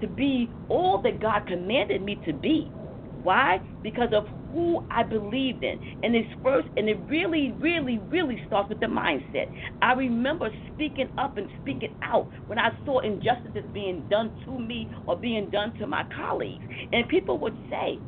to 0.00 0.06
be 0.06 0.50
all 0.68 1.00
that 1.02 1.20
God 1.20 1.46
commanded 1.46 2.02
me 2.02 2.16
to 2.26 2.32
be. 2.32 2.70
Why? 3.22 3.60
Because 3.82 4.12
of 4.12 4.26
who 4.52 4.84
I 4.90 5.02
believed 5.02 5.62
in. 5.62 5.78
And 6.02 6.14
it's 6.14 6.28
first, 6.42 6.68
and 6.76 6.88
it 6.88 6.98
really, 7.08 7.52
really, 7.60 7.98
really 8.10 8.40
starts 8.46 8.68
with 8.68 8.80
the 8.80 8.86
mindset. 8.86 9.52
I 9.82 9.92
remember 9.92 10.50
speaking 10.74 11.08
up 11.18 11.36
and 11.36 11.48
speaking 11.62 11.94
out 12.02 12.28
when 12.46 12.58
I 12.58 12.70
saw 12.84 13.00
injustices 13.00 13.64
being 13.72 14.06
done 14.08 14.32
to 14.44 14.58
me 14.58 14.90
or 15.06 15.16
being 15.16 15.50
done 15.50 15.74
to 15.78 15.86
my 15.86 16.04
colleagues. 16.14 16.64
And 16.92 17.08
people 17.08 17.38
would 17.38 17.56
say, 17.70 17.98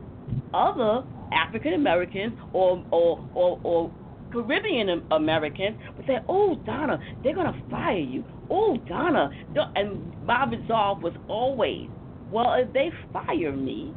other 0.54 1.02
African 1.32 1.74
Americans 1.74 2.34
or, 2.52 2.84
or, 2.90 3.28
or, 3.34 3.60
or 3.62 3.92
Caribbean 4.32 5.02
Americans 5.10 5.76
would 5.96 6.06
say, 6.06 6.18
"Oh, 6.28 6.56
Donna, 6.64 6.98
they're 7.22 7.34
gonna 7.34 7.60
fire 7.68 7.98
you. 7.98 8.24
Oh, 8.48 8.76
Donna," 8.88 9.30
and 9.74 10.12
my 10.24 10.46
resolve 10.46 11.02
was 11.02 11.14
always, 11.28 11.88
"Well, 12.30 12.54
if 12.54 12.72
they 12.72 12.90
fire 13.12 13.52
me, 13.52 13.92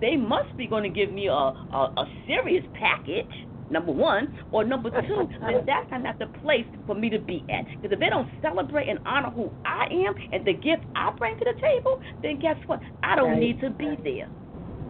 they 0.00 0.16
must 0.16 0.56
be 0.56 0.66
going 0.66 0.82
to 0.84 0.88
give 0.90 1.12
me 1.12 1.26
a, 1.28 1.32
a 1.32 1.78
a 1.96 2.06
serious 2.26 2.64
package." 2.74 3.30
Number 3.70 3.92
one, 3.92 4.32
or 4.52 4.64
number 4.64 4.90
two, 5.06 5.28
then 5.46 5.64
that's 5.66 5.90
not 5.90 6.18
the 6.18 6.26
place 6.40 6.66
for 6.86 6.94
me 6.94 7.10
to 7.10 7.18
be 7.18 7.44
at. 7.50 7.64
Because 7.80 7.94
if 7.94 8.00
they 8.00 8.08
don't 8.08 8.28
celebrate 8.40 8.88
and 8.88 9.00
honor 9.06 9.30
who 9.30 9.52
I 9.64 9.86
am 9.90 10.14
and 10.32 10.44
the 10.44 10.52
gift 10.54 10.84
I 10.94 11.10
bring 11.18 11.34
to 11.38 11.44
the 11.44 11.54
table, 11.60 11.96
then 12.22 12.38
guess 12.40 12.56
what? 12.66 12.80
I 13.02 13.16
don't 13.16 13.32
Right. 13.32 13.40
need 13.40 13.60
to 13.60 13.70
be 13.70 13.96
there. 14.02 14.30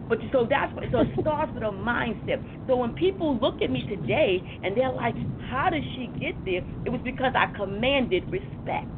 But 0.09 0.19
so 0.31 0.45
that's 0.49 0.75
what 0.75 0.85
so 0.91 0.99
it 1.01 1.09
starts 1.19 1.53
with 1.53 1.63
a 1.63 1.67
mindset. 1.67 2.43
So 2.67 2.77
when 2.77 2.91
people 2.93 3.37
look 3.39 3.61
at 3.61 3.71
me 3.71 3.83
today 3.87 4.43
and 4.63 4.75
they're 4.77 4.91
like, 4.93 5.15
"How 5.37 5.69
did 5.69 5.83
she 5.95 6.07
get 6.07 6.35
there?" 6.45 6.63
It 6.85 6.89
was 6.89 7.01
because 7.03 7.33
I 7.35 7.47
commanded 7.55 8.31
respect. 8.31 8.89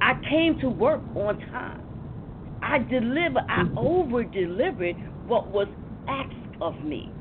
I 0.00 0.14
came 0.28 0.58
to 0.60 0.70
work 0.70 1.04
on 1.14 1.38
time. 1.50 1.82
I 2.64 2.78
delivered. 2.78 3.44
I 3.48 3.62
mm-hmm. 3.62 3.78
over 3.78 4.24
delivered 4.24 4.96
what 5.26 5.48
was 5.48 5.68
asked 6.08 6.60
of 6.62 6.82
me. 6.82 7.12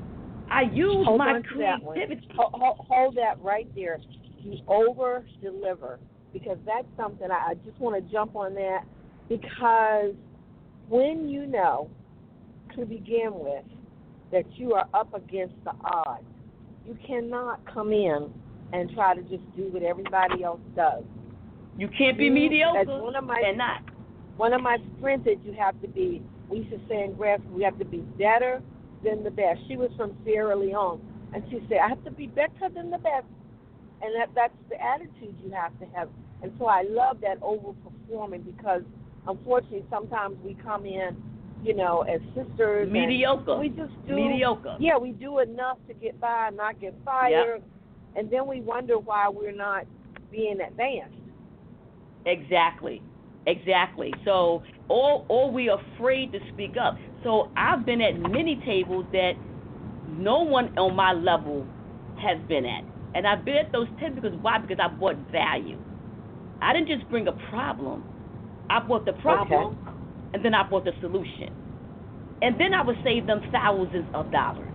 I 0.49 0.61
used 0.61 1.07
Hold 1.07 1.17
my 1.17 1.33
to 1.33 1.41
that 1.59 1.83
creativity. 1.83 2.27
Hold, 2.35 2.77
hold, 2.79 3.15
that 3.15 3.41
right 3.41 3.67
there. 3.75 3.99
You 4.41 4.57
over 4.67 5.25
deliver 5.41 5.99
because 6.31 6.57
that's 6.65 6.87
something 6.97 7.29
I, 7.29 7.51
I 7.51 7.53
just 7.65 7.79
want 7.79 7.95
to 7.95 8.11
jump 8.11 8.35
on 8.35 8.53
that 8.55 8.83
because 9.29 10.13
when 10.89 11.27
you 11.29 11.45
know 11.45 11.89
to 12.77 12.85
begin 12.85 13.31
with 13.33 13.63
that 14.31 14.45
you 14.57 14.73
are 14.73 14.87
up 14.93 15.13
against 15.13 15.55
the 15.63 15.71
odds, 15.83 16.23
you 16.85 16.97
cannot 17.05 17.61
come 17.71 17.91
in 17.91 18.33
and 18.73 18.91
try 18.93 19.15
to 19.15 19.21
just 19.23 19.43
do 19.55 19.69
what 19.71 19.83
everybody 19.83 20.43
else 20.43 20.59
does. 20.75 21.03
You 21.77 21.87
can't 21.97 22.17
be 22.17 22.29
mediocre. 22.29 22.79
as 22.79 22.87
one 22.87 23.15
of 23.15 23.23
my- 23.23 23.39
and 23.39 23.57
not. 23.57 23.81
One 24.37 24.53
of 24.53 24.61
my 24.61 24.77
friends 24.99 25.23
said 25.25 25.39
you 25.43 25.53
have 25.53 25.79
to 25.81 25.87
be. 25.87 26.21
We 26.49 26.59
used 26.59 26.71
to 26.71 26.79
say 26.89 27.03
in 27.03 27.13
grad 27.13 27.41
school, 27.41 27.53
we 27.55 27.63
have 27.63 27.77
to 27.79 27.85
be 27.85 27.99
better 28.17 28.61
than 29.03 29.23
the 29.23 29.31
best. 29.31 29.59
She 29.67 29.77
was 29.77 29.89
from 29.95 30.15
Sierra 30.25 30.55
Leone, 30.55 31.01
and 31.33 31.43
she 31.49 31.59
said, 31.69 31.79
"I 31.83 31.89
have 31.89 32.03
to 32.03 32.11
be 32.11 32.27
better 32.27 32.69
than 32.73 32.89
the 32.89 32.97
best," 32.97 33.25
and 34.01 34.13
that 34.15 34.29
that's 34.33 34.53
the 34.69 34.81
attitude 34.81 35.35
you 35.43 35.51
have 35.51 35.77
to 35.79 35.85
have. 35.93 36.09
And 36.41 36.51
so 36.59 36.65
I 36.65 36.81
love 36.83 37.21
that 37.21 37.39
overperforming 37.39 38.45
because, 38.45 38.81
unfortunately, 39.27 39.85
sometimes 39.89 40.37
we 40.43 40.55
come 40.55 40.85
in, 40.85 41.15
you 41.63 41.73
know, 41.73 42.01
as 42.01 42.19
sisters. 42.35 42.91
Mediocre. 42.91 43.57
We 43.57 43.69
just 43.69 43.93
do 44.07 44.15
Mediocre. 44.15 44.75
Yeah, 44.79 44.97
we 44.97 45.11
do 45.11 45.39
enough 45.39 45.77
to 45.87 45.93
get 45.93 46.19
by 46.19 46.47
and 46.47 46.57
not 46.57 46.79
get 46.81 46.93
fired, 47.05 47.61
and 48.15 48.29
then 48.29 48.47
we 48.47 48.61
wonder 48.61 48.99
why 48.99 49.29
we're 49.29 49.51
not 49.51 49.85
being 50.31 50.59
advanced. 50.59 51.15
Exactly. 52.25 53.01
Exactly. 53.45 54.13
So 54.25 54.63
or 54.89 55.25
or 55.29 55.51
we're 55.51 55.75
afraid 55.95 56.31
to 56.31 56.39
speak 56.53 56.75
up. 56.81 56.95
So 57.23 57.51
I've 57.57 57.85
been 57.85 58.01
at 58.01 58.19
many 58.31 58.61
tables 58.65 59.05
that 59.11 59.33
no 60.07 60.41
one 60.41 60.77
on 60.77 60.95
my 60.95 61.13
level 61.13 61.65
has 62.21 62.37
been 62.47 62.65
at. 62.65 62.83
And 63.15 63.27
I've 63.27 63.45
been 63.45 63.55
at 63.57 63.71
those 63.71 63.87
tables 63.99 64.19
because 64.21 64.37
why? 64.41 64.59
Because 64.59 64.77
I 64.81 64.87
brought 64.87 65.17
value. 65.31 65.77
I 66.61 66.73
didn't 66.73 66.87
just 66.87 67.09
bring 67.09 67.27
a 67.27 67.33
problem. 67.49 68.03
I 68.69 68.79
brought 68.79 69.05
the 69.05 69.13
problem 69.13 69.77
and 70.33 70.43
then 70.43 70.53
I 70.53 70.67
brought 70.67 70.85
the 70.85 70.93
solution. 71.01 71.49
And 72.41 72.59
then 72.59 72.73
I 72.73 72.81
would 72.83 72.97
save 73.03 73.27
them 73.27 73.41
thousands 73.51 74.07
of 74.13 74.31
dollars. 74.31 74.69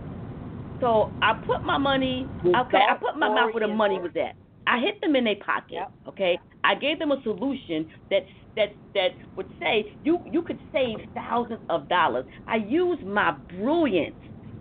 So 0.81 1.11
I 1.21 1.33
put 1.45 1.65
my 1.65 1.77
money 1.77 2.25
okay, 2.45 2.77
I 2.77 2.95
put 2.95 3.17
my 3.17 3.27
mouth 3.29 3.53
where 3.53 3.67
the 3.67 3.73
money 3.73 3.99
was 3.99 4.11
at. 4.15 4.35
I 4.69 4.79
hit 4.79 5.01
them 5.01 5.15
in 5.15 5.23
their 5.23 5.35
pocket. 5.35 5.71
Yep. 5.71 5.91
Okay, 6.09 6.37
I 6.63 6.75
gave 6.75 6.99
them 6.99 7.11
a 7.11 7.21
solution 7.23 7.89
that 8.11 8.21
that 8.55 8.69
that 8.93 9.09
would 9.35 9.49
say 9.59 9.97
you 10.03 10.19
you 10.31 10.43
could 10.43 10.59
save 10.71 10.97
thousands 11.15 11.61
of 11.69 11.89
dollars. 11.89 12.25
I 12.47 12.57
used 12.57 13.03
my 13.03 13.31
brilliance, 13.57 14.15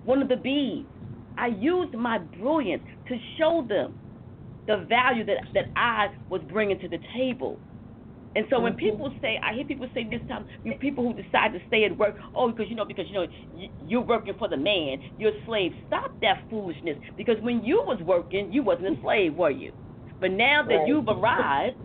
one 0.05 0.23
of 0.23 0.29
the 0.29 0.37
B's. 0.37 0.87
I 1.37 1.49
used 1.49 1.95
my 1.95 2.19
brilliance 2.19 2.83
to 3.09 3.19
show 3.39 3.67
them 3.69 3.99
the 4.67 4.87
value 4.89 5.27
that 5.27 5.45
that 5.53 5.67
I 5.77 6.09
was 6.31 6.41
bringing 6.49 6.79
to 6.81 6.89
the 6.89 6.99
table. 7.15 7.61
And 8.35 8.47
so 8.51 8.61
when 8.61 8.75
mm-hmm. 8.75 8.81
people 8.81 9.13
say, 9.21 9.39
I 9.43 9.55
hear 9.55 9.65
people 9.65 9.89
say 9.95 10.05
this 10.05 10.21
time, 10.29 10.47
you 10.63 10.75
people 10.75 11.03
who 11.03 11.21
decide 11.21 11.53
to 11.55 11.61
stay 11.69 11.85
at 11.85 11.97
work, 11.97 12.15
oh, 12.35 12.51
because 12.51 12.67
you 12.69 12.77
know, 12.77 12.85
because 12.85 13.07
you 13.09 13.15
know, 13.15 13.27
you, 13.57 13.69
you're 13.87 14.03
working 14.03 14.35
for 14.39 14.49
the 14.49 14.57
man, 14.57 14.99
you're 15.19 15.33
a 15.33 15.45
slave. 15.45 15.73
Stop 15.89 16.19
that 16.21 16.45
foolishness. 16.49 16.97
Because 17.17 17.37
when 17.41 17.65
you 17.65 17.83
was 17.85 18.01
working, 18.05 18.53
you 18.53 18.63
wasn't 18.63 18.99
a 18.99 19.01
slave, 19.03 19.35
were 19.35 19.51
you? 19.51 19.73
But 20.21 20.33
now 20.33 20.63
that 20.65 20.69
Right. 20.71 20.89
you've 20.89 21.09
arrived, 21.09 21.77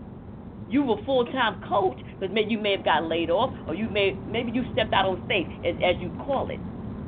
you 0.68 0.84
were 0.84 0.98
full 1.06 1.26
time 1.26 1.58
coach, 1.68 2.00
but 2.20 2.32
maybe 2.32 2.52
you 2.52 2.60
may 2.60 2.72
have 2.74 2.86
got 2.86 3.06
laid 3.06 3.30
off, 3.30 3.52
or 3.68 3.76
you 3.76 3.90
may 3.90 4.20
maybe 4.28 4.52
you 4.52 4.64
stepped 4.72 4.94
out 4.94 5.06
on 5.06 5.22
faith, 5.28 5.48
as, 5.66 5.76
as 5.84 5.98
you 6.02 6.12
call 6.12 6.50
it. 6.50 6.62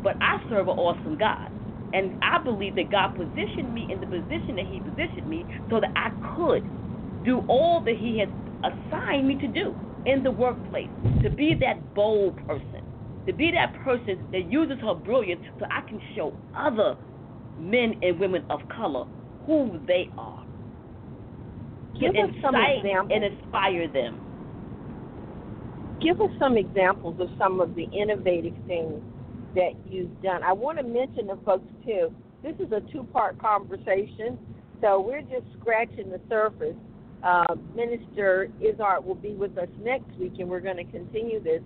But 0.03 0.17
I 0.21 0.39
serve 0.49 0.67
an 0.67 0.75
awesome 0.75 1.17
God. 1.17 1.49
And 1.93 2.15
I 2.21 2.39
believe 2.43 2.75
that 2.75 2.91
God 2.91 3.09
positioned 3.15 3.73
me 3.73 3.87
in 3.89 4.01
the 4.01 4.07
position 4.07 4.57
that 4.57 4.67
He 4.67 4.81
positioned 4.81 5.27
me 5.27 5.47
so 5.69 5.79
that 5.81 5.91
I 5.95 6.11
could 6.35 6.63
do 7.23 7.39
all 7.47 7.83
that 7.85 7.97
He 7.97 8.19
has 8.19 8.29
assigned 8.63 9.27
me 9.27 9.37
to 9.39 9.47
do 9.47 9.77
in 10.05 10.23
the 10.23 10.31
workplace, 10.31 10.91
to 11.23 11.29
be 11.31 11.55
that 11.61 11.93
bold 11.95 12.37
person, 12.47 12.81
to 13.27 13.33
be 13.33 13.51
that 13.51 13.73
person 13.83 14.19
that 14.33 14.45
uses 14.51 14.77
her 14.81 14.95
brilliance 14.95 15.41
so 15.59 15.65
I 15.71 15.81
can 15.89 16.01
show 16.15 16.37
other 16.55 16.97
men 17.57 17.95
and 18.03 18.19
women 18.19 18.43
of 18.51 18.61
color 18.75 19.05
who 19.45 19.79
they 19.87 20.11
are. 20.17 20.44
Give 21.99 22.15
us 22.15 22.35
some 22.41 22.55
examples. 22.55 23.11
and 23.13 23.23
inspire 23.23 23.87
them. 23.87 24.21
Give 26.01 26.19
us 26.19 26.29
some 26.39 26.57
examples 26.57 27.19
of 27.19 27.29
some 27.37 27.61
of 27.61 27.75
the 27.75 27.83
innovative 27.83 28.53
things 28.67 29.01
that 29.55 29.71
you've 29.89 30.21
done. 30.21 30.43
I 30.43 30.51
want 30.53 30.77
to 30.77 30.83
mention 30.83 31.27
to 31.27 31.37
folks 31.45 31.67
too. 31.85 32.13
This 32.43 32.55
is 32.59 32.71
a 32.71 32.81
two-part 32.91 33.39
conversation, 33.39 34.37
so 34.81 34.99
we're 34.99 35.21
just 35.21 35.45
scratching 35.59 36.09
the 36.11 36.19
surface. 36.29 36.75
Uh, 37.23 37.55
Minister 37.73 38.49
Izzard 38.61 39.03
will 39.03 39.15
be 39.15 39.33
with 39.33 39.57
us 39.57 39.69
next 39.81 40.11
week, 40.19 40.33
and 40.37 40.47
we're 40.47 40.59
going 40.59 40.77
to 40.77 40.83
continue 40.83 41.41
this 41.41 41.61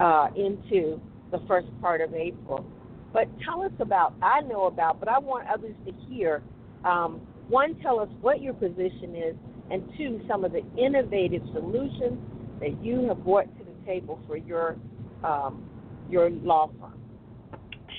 uh, 0.00 0.28
into 0.36 1.00
the 1.30 1.40
first 1.46 1.66
part 1.80 2.00
of 2.00 2.14
April. 2.14 2.64
But 3.12 3.28
tell 3.44 3.62
us 3.62 3.72
about, 3.80 4.14
I 4.22 4.40
know 4.40 4.66
about, 4.66 4.98
but 4.98 5.08
I 5.08 5.18
want 5.18 5.46
others 5.48 5.74
to 5.86 5.92
hear. 6.08 6.42
Um, 6.84 7.20
one, 7.48 7.74
tell 7.82 8.00
us 8.00 8.08
what 8.20 8.40
your 8.40 8.54
position 8.54 9.14
is, 9.14 9.36
and 9.70 9.82
two, 9.96 10.20
some 10.28 10.44
of 10.44 10.52
the 10.52 10.62
innovative 10.76 11.42
solutions 11.52 12.18
that 12.60 12.82
you 12.82 13.06
have 13.08 13.24
brought 13.24 13.46
to 13.58 13.64
the 13.64 13.86
table 13.86 14.20
for 14.26 14.36
your 14.36 14.76
um, 15.22 15.64
your 16.10 16.30
law 16.30 16.70
firm. 16.80 17.00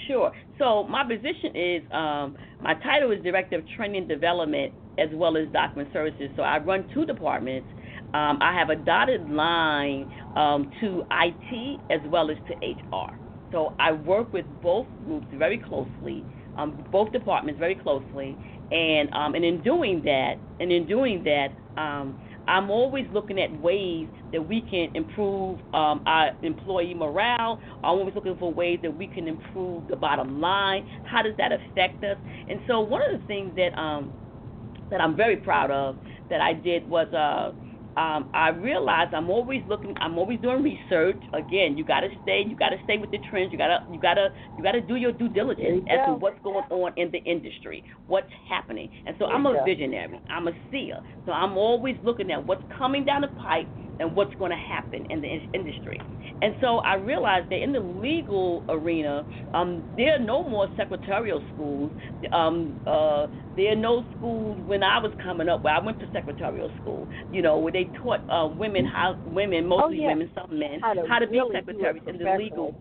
Sure. 0.08 0.32
So 0.60 0.84
my 0.84 1.04
position 1.04 1.56
is 1.56 1.82
um, 1.92 2.38
my 2.62 2.76
title 2.76 3.12
is 3.12 3.24
Director 3.24 3.58
of 3.58 3.64
Training 3.76 4.02
and 4.02 4.10
Development 4.10 4.74
as 4.98 5.10
well 5.14 5.36
as 5.38 5.48
Document 5.52 5.90
Services. 5.92 6.30
So 6.36 6.44
I 6.44 6.60
run 6.60 6.88
two 6.94 7.06
departments. 7.06 7.68
Um, 8.14 8.40
I 8.42 8.54
have 8.58 8.70
a 8.70 8.76
dotted 8.76 9.30
line 9.30 10.10
um, 10.38 10.72
to 10.82 11.04
IT 11.12 11.80
as 11.90 12.00
well 12.10 12.30
as 12.30 12.38
to 12.48 12.54
HR. 12.66 13.18
So 13.52 13.74
I 13.80 13.92
work 13.92 14.32
with 14.32 14.46
both 14.62 14.88
groups 15.06 15.28
very 15.34 15.58
closely, 15.58 16.24
um, 16.58 16.86
both 16.92 17.12
departments 17.12 17.60
very 17.60 17.76
closely, 17.76 18.38
and 18.72 19.14
um, 19.14 19.36
and 19.36 19.44
in 19.46 19.62
doing 19.62 20.02
that, 20.04 20.36
and 20.60 20.72
in 20.72 20.88
doing 20.88 21.24
that, 21.24 21.50
um, 21.82 22.20
I'm 22.48 22.70
always 22.70 23.06
looking 23.12 23.40
at 23.40 23.52
ways 23.62 24.08
that 24.32 24.48
we 24.48 24.62
can 24.62 24.96
improve 24.96 25.60
um, 25.74 26.04
our 26.06 26.32
employee 26.44 26.94
morale. 26.94 27.60
I'm 27.78 28.00
always 28.00 28.16
looking 28.16 28.38
for 28.38 28.54
ways 28.54 28.80
that 28.84 28.96
we 28.96 29.08
can 29.08 29.28
improve 29.28 29.88
the 29.88 29.96
bottom 29.96 30.40
line. 30.40 30.88
How 31.06 31.22
does 31.22 31.34
that 31.38 31.52
affect 31.52 32.04
us? 32.04 32.18
And 32.50 32.60
so 32.68 32.80
one 32.80 33.02
of 33.02 33.20
the 33.20 33.26
things 33.28 33.56
that 33.56 33.78
um, 33.80 34.14
that 34.92 35.02
I'm 35.02 35.16
very 35.16 35.38
proud 35.38 35.72
of 35.72 35.98
that 36.30 36.42
I 36.42 36.54
did 36.54 36.88
was 36.88 37.08
uh, 37.14 37.52
um, 37.98 38.30
I 38.34 38.50
realized 38.50 39.14
I'm 39.14 39.30
always 39.30 39.64
looking, 39.68 39.94
I'm 40.02 40.18
always 40.18 40.40
doing 40.42 40.64
research. 40.64 41.22
Again, 41.34 41.78
you 41.78 41.86
got 41.86 42.02
to 42.02 42.10
stay, 42.22 42.44
you 42.46 42.56
got 42.56 42.70
to 42.70 42.78
stay 42.84 42.98
with 42.98 43.12
the 43.12 43.20
trends. 43.30 43.52
You 43.52 43.58
got 43.58 43.68
to, 43.68 43.80
you 43.88 44.00
got 44.00 44.16
to, 44.16 44.30
you 44.58 44.64
got 44.64 44.74
to 44.74 44.82
do 44.82 44.96
your 44.96 45.12
due 45.14 45.30
diligence 45.30 45.84
as 45.90 46.00
to 46.08 46.14
what's 46.14 46.40
going 46.44 46.66
on 46.70 46.92
in 46.98 47.10
the 47.12 47.20
industry, 47.20 47.84
what's 48.08 48.30
happening. 48.50 48.90
And 49.06 49.16
so 49.18 49.26
There 49.26 49.36
I'm 49.36 49.46
a 49.46 49.54
go. 49.54 49.64
visionary, 49.66 50.22
I'm 50.30 50.48
a 50.48 50.52
seer. 50.70 50.98
So 51.26 51.32
I'm 51.32 51.58
always 51.58 51.96
looking 52.04 52.32
at 52.32 52.46
what's 52.46 52.64
coming 52.78 53.06
down 53.06 53.22
the 53.22 53.30
pipe 53.30 53.70
and 54.00 54.16
what's 54.16 54.34
going 54.36 54.52
to 54.52 54.58
happen 54.58 55.06
in 55.10 55.22
the 55.22 55.28
in- 55.28 55.50
industry. 55.54 56.00
And 56.42 56.56
so 56.62 56.80
I 56.80 56.96
realized 56.96 57.50
that 57.50 57.62
in 57.62 57.72
the 57.72 57.80
legal 57.80 58.64
arena, 58.70 59.24
um, 59.54 59.84
there 59.98 60.16
are 60.16 60.20
no 60.20 60.48
more 60.48 60.68
secretarial 60.78 61.42
schools. 61.54 61.92
Um, 62.32 62.80
uh, 62.86 63.28
there 63.56 63.72
are 63.72 63.76
no 63.76 64.04
schools 64.18 64.58
when 64.66 64.84
I 64.84 65.00
was 65.00 65.14
coming 65.24 65.48
up 65.48 65.64
where 65.64 65.74
I 65.74 65.80
went 65.80 66.00
to 66.00 66.08
secretarial 66.12 66.70
school. 66.82 67.08
You 67.32 67.42
know, 67.42 67.58
where 67.58 67.72
they 67.72 67.86
taught 68.04 68.22
uh, 68.30 68.48
women 68.48 68.86
how 68.86 69.16
women, 69.26 69.66
mostly 69.68 70.00
Oh, 70.00 70.02
yeah. 70.02 70.08
women, 70.10 70.30
some 70.36 70.60
men, 70.60 70.80
How 70.82 71.20
to 71.20 71.28
be 71.28 71.38
really 71.38 71.52
do 71.52 71.58
it 71.58 71.66
secretaries 71.66 72.04
in 72.08 72.18
the 72.18 72.36
legal 72.38 72.76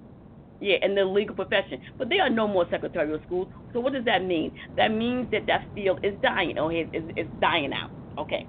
yeah, 0.61 0.77
in 0.83 0.95
the 0.95 1.05
legal 1.05 1.35
profession. 1.35 1.81
But 1.99 2.09
there 2.09 2.23
are 2.23 2.31
no 2.31 2.47
more 2.49 2.67
secretarial 2.71 3.21
schools. 3.27 3.49
So 3.73 3.81
what 3.81 3.93
does 3.93 4.05
that 4.07 4.25
mean? 4.25 4.53
That 4.77 4.89
means 4.89 5.31
that 5.33 5.47
that 5.47 5.67
field 5.75 6.01
is 6.03 6.15
dying. 6.23 6.57
Oh, 6.59 6.69
it's, 6.71 6.91
it's, 6.93 7.07
it's 7.17 7.31
dying 7.41 7.73
out. 7.73 7.91
Okay, 8.19 8.47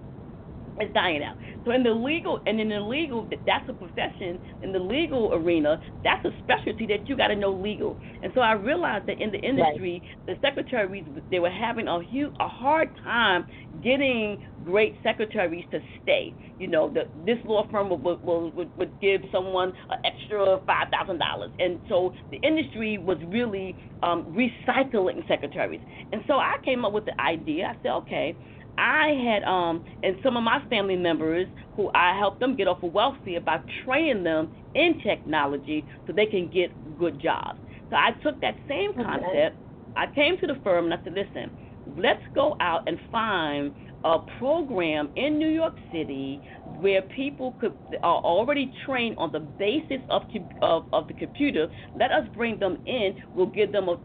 it's 0.79 0.93
dying 0.93 1.23
out. 1.23 1.38
So 1.65 1.71
in 1.71 1.83
the 1.83 1.91
legal 1.91 2.41
and 2.45 2.59
in 2.59 2.69
the 2.69 2.79
legal, 2.79 3.27
that's 3.45 3.67
a 3.69 3.73
profession. 3.73 4.39
In 4.61 4.71
the 4.71 4.79
legal 4.79 5.33
arena, 5.33 5.81
that's 6.03 6.23
a 6.25 6.31
specialty 6.43 6.85
that 6.88 7.07
you 7.07 7.17
got 7.17 7.27
to 7.27 7.35
know 7.35 7.51
legal. 7.51 7.97
And 8.21 8.31
so 8.35 8.41
I 8.41 8.53
realized 8.53 9.07
that 9.07 9.21
in 9.21 9.31
the 9.31 9.39
industry, 9.39 10.01
the 10.25 10.35
secretaries 10.41 11.05
they 11.31 11.39
were 11.39 11.49
having 11.49 11.88
a 11.88 12.03
huge, 12.03 12.33
a 12.39 12.47
hard 12.47 12.89
time 13.03 13.45
getting 13.83 14.45
great 14.63 14.95
secretaries 15.03 15.65
to 15.71 15.79
stay. 16.03 16.33
You 16.59 16.67
know, 16.67 16.91
the, 16.93 17.03
this 17.25 17.38
law 17.45 17.67
firm 17.71 17.89
would, 17.89 18.01
would, 18.03 18.55
would, 18.55 18.77
would 18.77 19.01
give 19.01 19.21
someone 19.31 19.73
an 19.89 19.99
extra 20.05 20.59
five 20.65 20.88
thousand 20.89 21.19
dollars, 21.19 21.51
and 21.59 21.79
so 21.89 22.13
the 22.31 22.38
industry 22.38 22.97
was 22.97 23.17
really 23.27 23.75
um, 24.03 24.35
recycling 24.35 25.27
secretaries. 25.27 25.81
And 26.11 26.21
so 26.27 26.35
I 26.35 26.55
came 26.63 26.85
up 26.85 26.93
with 26.93 27.05
the 27.05 27.19
idea. 27.19 27.65
I 27.65 27.81
said, 27.81 27.91
okay. 27.91 28.35
I 28.77 29.07
had 29.25 29.43
um 29.43 29.83
and 30.03 30.17
some 30.23 30.38
of 30.38 30.43
my 30.43 30.59
family 30.69 30.95
members 30.97 31.47
who 31.75 31.91
I 31.95 32.17
helped 32.17 32.39
them 32.39 32.55
get 32.55 32.67
off 32.67 32.83
of 32.83 32.93
welfare 32.93 33.41
by 33.41 33.59
training 33.83 34.23
them 34.23 34.51
in 34.75 34.99
technology 35.03 35.88
so 36.07 36.13
they 36.13 36.25
can 36.27 36.49
get 36.49 36.97
good 36.97 37.19
jobs. 37.21 37.59
So 37.89 37.95
I 37.97 38.11
took 38.23 38.39
that 38.41 38.57
same 38.67 38.91
Okay. 38.91 39.03
concept. 39.03 39.59
I 39.95 40.07
came 40.13 40.38
to 40.39 40.47
the 40.47 40.59
firm 40.63 40.85
and 40.85 40.93
I 40.93 40.97
said, 41.03 41.13
listen, 41.13 41.51
let's 41.85 42.23
go 42.33 42.55
out 42.61 42.81
and 42.88 42.99
find 43.11 43.73
a 44.03 44.19
program 44.39 45.11
in 45.15 45.39
New 45.39 45.49
York 45.49 45.75
City 45.91 46.43
where 46.65 47.01
people 47.03 47.55
could 47.59 47.77
are 48.03 48.19
already 48.21 48.73
trained 48.85 49.15
on 49.17 49.31
the 49.31 49.39
basis 49.39 50.01
of 50.09 50.23
of, 50.61 50.85
of 50.93 51.07
the 51.07 51.13
computer. 51.13 51.67
Let 51.95 52.11
us 52.11 52.27
bring 52.33 52.59
them 52.59 52.79
in. 52.85 53.15
We'll 53.33 53.47
give 53.47 53.71
them 53.71 53.89
a 53.89 53.97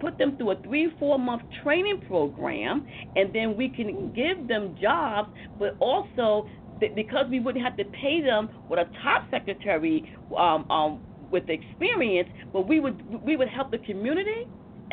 put 0.00 0.18
them 0.18 0.36
through 0.36 0.52
a 0.52 0.56
three 0.62 0.90
four 0.98 1.18
month 1.18 1.42
training 1.62 1.98
program, 2.06 2.84
and 3.16 3.32
then 3.32 3.56
we 3.56 3.68
can 3.70 4.12
give 4.12 4.48
them 4.48 4.74
jobs, 4.80 5.28
but 5.58 5.76
also 5.80 6.46
th- 6.80 6.94
because 6.94 7.26
we 7.30 7.40
wouldn't 7.40 7.64
have 7.64 7.76
to 7.76 7.84
pay 7.86 8.20
them 8.22 8.48
with 8.68 8.78
a 8.80 8.88
top 9.02 9.24
secretary 9.30 10.10
um, 10.38 10.66
um, 10.70 11.02
with 11.30 11.48
experience, 11.48 12.28
but 12.52 12.68
we 12.68 12.80
would 12.80 13.02
we 13.22 13.36
would 13.36 13.48
help 13.48 13.70
the 13.70 13.78
community 13.78 14.30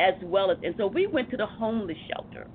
as 0.00 0.14
well 0.22 0.50
as 0.50 0.58
and 0.62 0.74
so 0.78 0.86
we 0.88 1.06
went 1.12 1.30
to 1.30 1.36
the 1.36 1.46
homeless 1.46 1.98
shelter 2.12 2.48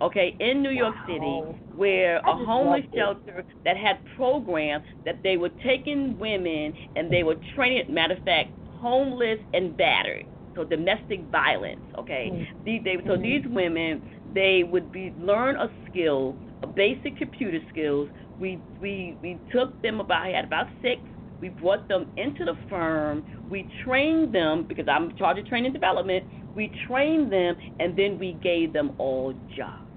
okay, 0.00 0.36
in 0.40 0.62
New 0.62 0.70
York 0.70 0.96
Wow. 0.96 1.04
City, 1.06 1.44
where 1.74 2.20
I 2.24 2.30
a 2.30 2.36
homeless 2.36 2.84
shelter 2.94 3.44
that 3.64 3.76
had 3.76 3.98
programs 4.16 4.84
that 5.04 5.20
they 5.22 5.36
were 5.36 5.50
taking 5.62 6.18
women 6.18 6.74
and 6.96 7.10
they 7.12 7.22
were 7.22 7.36
training, 7.54 7.84
matter 7.88 8.14
of 8.14 8.22
fact, 8.24 8.50
homeless 8.64 9.38
and 9.52 9.76
battered, 9.76 10.24
so 10.54 10.64
domestic 10.64 11.20
violence, 11.30 11.82
okay. 11.98 12.30
Mm. 12.32 12.46
These, 12.64 12.84
they, 12.84 12.96
so 13.06 13.16
Mhm. 13.16 13.22
these 13.22 13.46
women, 13.46 14.02
they 14.34 14.62
would 14.64 14.90
be 14.92 15.12
learn 15.18 15.56
a 15.56 15.70
skill, 15.88 16.36
a 16.62 16.66
basic 16.66 17.16
computer 17.16 17.60
skills. 17.70 18.08
We 18.38 18.60
we 18.80 19.16
we 19.22 19.38
took 19.50 19.80
them 19.82 20.00
about, 20.00 20.22
I 20.22 20.30
had 20.30 20.44
about 20.44 20.68
six. 20.82 21.02
We 21.40 21.48
brought 21.50 21.88
them 21.88 22.06
into 22.16 22.44
the 22.44 22.54
firm. 22.68 23.24
We 23.48 23.68
trained 23.84 24.32
them 24.34 24.64
because 24.68 24.86
I'm 24.88 25.10
in 25.10 25.16
charge 25.16 25.38
of 25.38 25.46
training 25.46 25.66
and 25.66 25.74
development. 25.74 26.24
We 26.54 26.72
trained 26.86 27.32
them 27.32 27.56
and 27.80 27.96
then 27.96 28.18
we 28.18 28.34
gave 28.34 28.72
them 28.72 28.92
all 28.98 29.32
jobs. 29.56 29.88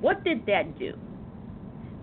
What 0.00 0.22
did 0.24 0.46
that 0.46 0.78
do? 0.78 0.94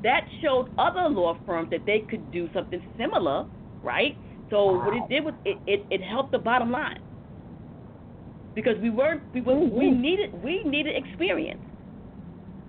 That 0.03 0.25
showed 0.41 0.69
other 0.77 1.09
law 1.09 1.37
firms 1.45 1.69
that 1.71 1.85
they 1.85 2.01
could 2.09 2.31
do 2.31 2.49
something 2.53 2.81
similar, 2.97 3.45
right? 3.83 4.17
So 4.49 4.71
what 4.85 4.93
it 4.95 5.07
did 5.09 5.23
was 5.25 5.33
it, 5.45 5.57
it, 5.67 5.85
it 5.89 6.01
helped 6.01 6.31
the 6.31 6.39
bottom 6.39 6.71
line. 6.71 6.99
Because 8.59 8.81
we 8.81 8.89
weren't 8.89 9.23
we 9.33 9.41
were, 9.41 9.57
we 9.57 9.89
needed 9.91 10.29
we 10.43 10.61
needed 10.65 10.95
experience. 10.95 11.61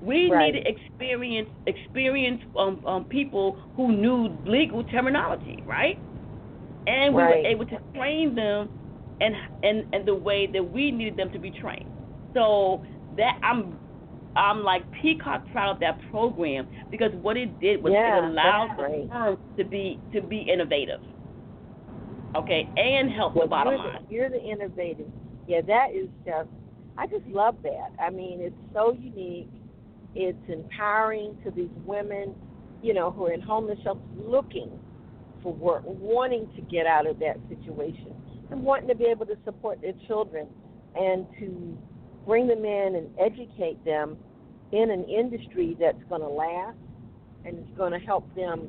We 0.00 0.31
Right. 0.31 0.55
needed 0.55 0.66
experience 0.66 1.48
experience 1.66 2.42
um, 2.59 2.81
um 2.87 3.05
people 3.07 3.59
who 3.76 3.92
knew 3.92 4.38
legal 4.44 4.85
terminology, 4.85 5.62
right? 5.66 5.96
And 6.87 7.14
we 7.14 7.22
Right. 7.22 7.42
were 7.42 7.50
able 7.50 7.66
to 7.66 7.79
train 7.94 8.35
them 8.35 8.70
and 9.20 9.35
and 9.62 9.87
and 9.92 10.07
the 10.07 10.14
way 10.14 10.46
that 10.53 10.62
we 10.64 10.90
needed 10.92 11.16
them 11.16 11.31
to 11.33 11.38
be 11.38 11.50
trained. 11.50 11.90
So 12.35 12.83
that 13.16 13.38
I'm 13.42 13.79
I'm 14.37 14.64
like 14.64 14.85
peacock 15.00 15.46
proud 15.50 15.72
of 15.74 15.81
that 15.81 16.00
program 16.11 16.68
because 16.90 17.12
what 17.14 17.37
it 17.37 17.59
did 17.61 17.83
was 17.83 17.92
Yeah, 17.92 18.07
it 18.07 18.14
allowed 18.24 18.76
the 18.76 18.87
firm 19.09 19.38
to 19.59 19.64
be 19.64 20.03
to 20.12 20.20
be 20.22 20.40
innovative. 20.42 21.00
Okay, 22.37 22.70
and 22.76 23.11
help 23.11 23.38
the 23.38 23.46
bottom 23.46 23.74
you're 23.74 23.79
line. 23.79 24.00
The, 24.09 24.14
you're 24.14 24.31
the 24.31 24.40
innovative. 24.42 25.12
Yeah, 25.51 25.61
that 25.67 25.89
is 25.95 26.09
just. 26.25 26.49
I 26.97 27.07
just 27.07 27.27
love 27.27 27.57
that. 27.63 27.93
I 28.01 28.11
mean, 28.11 28.41
it's 28.41 28.55
so 28.75 28.93
unique. 28.93 29.49
It's 30.15 30.39
empowering 30.49 31.37
to 31.45 31.51
these 31.51 31.71
women 31.85 32.35
you 32.83 32.95
know, 32.95 33.11
who 33.11 33.27
are 33.27 33.33
in 33.33 33.41
homeless 33.41 33.79
shelters 33.83 34.03
looking 34.17 34.71
for 35.43 35.53
work, 35.53 35.83
wanting 35.85 36.49
to 36.57 36.63
get 36.63 36.87
out 36.87 37.07
of 37.07 37.19
that 37.19 37.37
situation, 37.49 38.15
and 38.51 38.63
wanting 38.63 38.89
to 38.89 38.95
be 38.95 39.05
able 39.05 39.27
to 39.27 39.37
support 39.45 39.81
their 39.81 39.95
children 40.07 40.47
and 40.95 41.27
to 41.39 41.79
bring 42.27 42.47
them 42.47 42.65
in 42.65 42.97
and 42.97 43.09
educate 43.19 43.83
them 43.85 44.17
in 44.73 44.91
an 44.91 45.05
industry 45.05 45.77
that's 45.79 46.03
going 46.09 46.21
to 46.21 46.29
last 46.29 46.77
and 47.45 47.59
it's 47.59 47.77
going 47.77 47.93
to 47.93 47.99
help 47.99 48.33
them, 48.35 48.69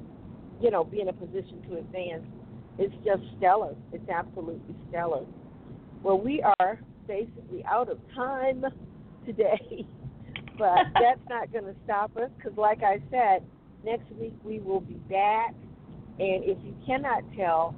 you 0.61 0.71
know, 0.71 0.83
be 0.83 1.01
in 1.01 1.09
a 1.09 1.13
position 1.13 1.61
to 1.69 1.77
advance. 1.77 2.23
It's 2.77 2.93
just 3.05 3.21
stellar. 3.37 3.75
It's 3.91 4.07
absolutely 4.09 4.75
stellar. 4.89 5.25
Well, 6.03 6.19
we 6.19 6.43
are 6.59 6.79
basically 7.07 7.63
out 7.65 7.89
of 7.89 7.99
time 8.15 8.65
today, 9.25 9.85
but 10.57 10.85
that's 10.93 11.21
not 11.29 11.51
going 11.51 11.65
to 11.65 11.75
stop 11.83 12.15
us 12.17 12.29
because, 12.37 12.57
like 12.57 12.81
I 12.83 13.01
said, 13.11 13.43
next 13.85 14.11
week 14.19 14.33
we 14.43 14.59
will 14.59 14.81
be 14.81 14.95
back. 15.09 15.53
And 16.19 16.43
if 16.43 16.57
you 16.63 16.75
cannot 16.85 17.23
tell, 17.37 17.75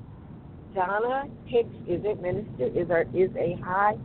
Donna 0.73 1.25
Hicks 1.45 1.69
is 1.87 2.01
a 2.05 2.15
minister, 2.15 2.67
is 2.73 2.89
our, 2.89 3.01
is 3.13 3.29
a 3.37 3.59
high 3.63 3.95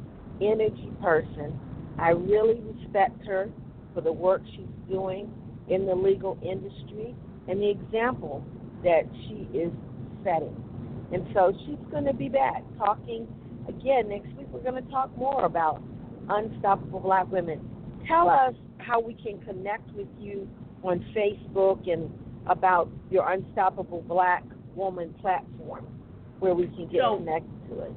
energy 0.40 0.92
person. 1.02 1.58
I 1.98 2.10
really 2.10 2.60
respect 2.60 3.24
her 3.26 3.50
for 3.94 4.00
the 4.00 4.12
work 4.12 4.42
she's 4.54 4.66
doing 4.88 5.32
in 5.68 5.86
the 5.86 5.94
legal 5.94 6.38
industry 6.42 7.14
and 7.48 7.60
the 7.60 7.70
example 7.70 8.44
that 8.84 9.02
she 9.24 9.48
is 9.56 9.72
setting. 10.22 10.54
And 11.12 11.26
so 11.34 11.52
she's 11.64 11.78
going 11.90 12.04
to 12.04 12.12
be 12.12 12.28
back 12.28 12.62
talking 12.76 13.26
again 13.68 14.08
next 14.08 14.28
week. 14.36 14.46
We're 14.50 14.60
going 14.60 14.82
to 14.82 14.90
talk 14.90 15.16
more 15.16 15.44
about 15.44 15.82
unstoppable 16.28 17.00
black 17.00 17.30
women. 17.30 17.60
Tell 18.06 18.28
us 18.28 18.54
how 18.78 19.00
we 19.00 19.14
can 19.14 19.38
connect 19.40 19.90
with 19.94 20.08
you 20.18 20.48
on 20.82 21.04
Facebook 21.14 21.90
and 21.90 22.10
about 22.46 22.88
your 23.10 23.30
Unstoppable 23.30 24.02
Black 24.02 24.42
Woman 24.74 25.14
platform 25.20 25.86
where 26.38 26.54
we 26.54 26.68
can 26.68 26.88
get 26.88 27.00
So- 27.00 27.16
connected 27.18 27.68
to 27.68 27.80
it. 27.82 27.92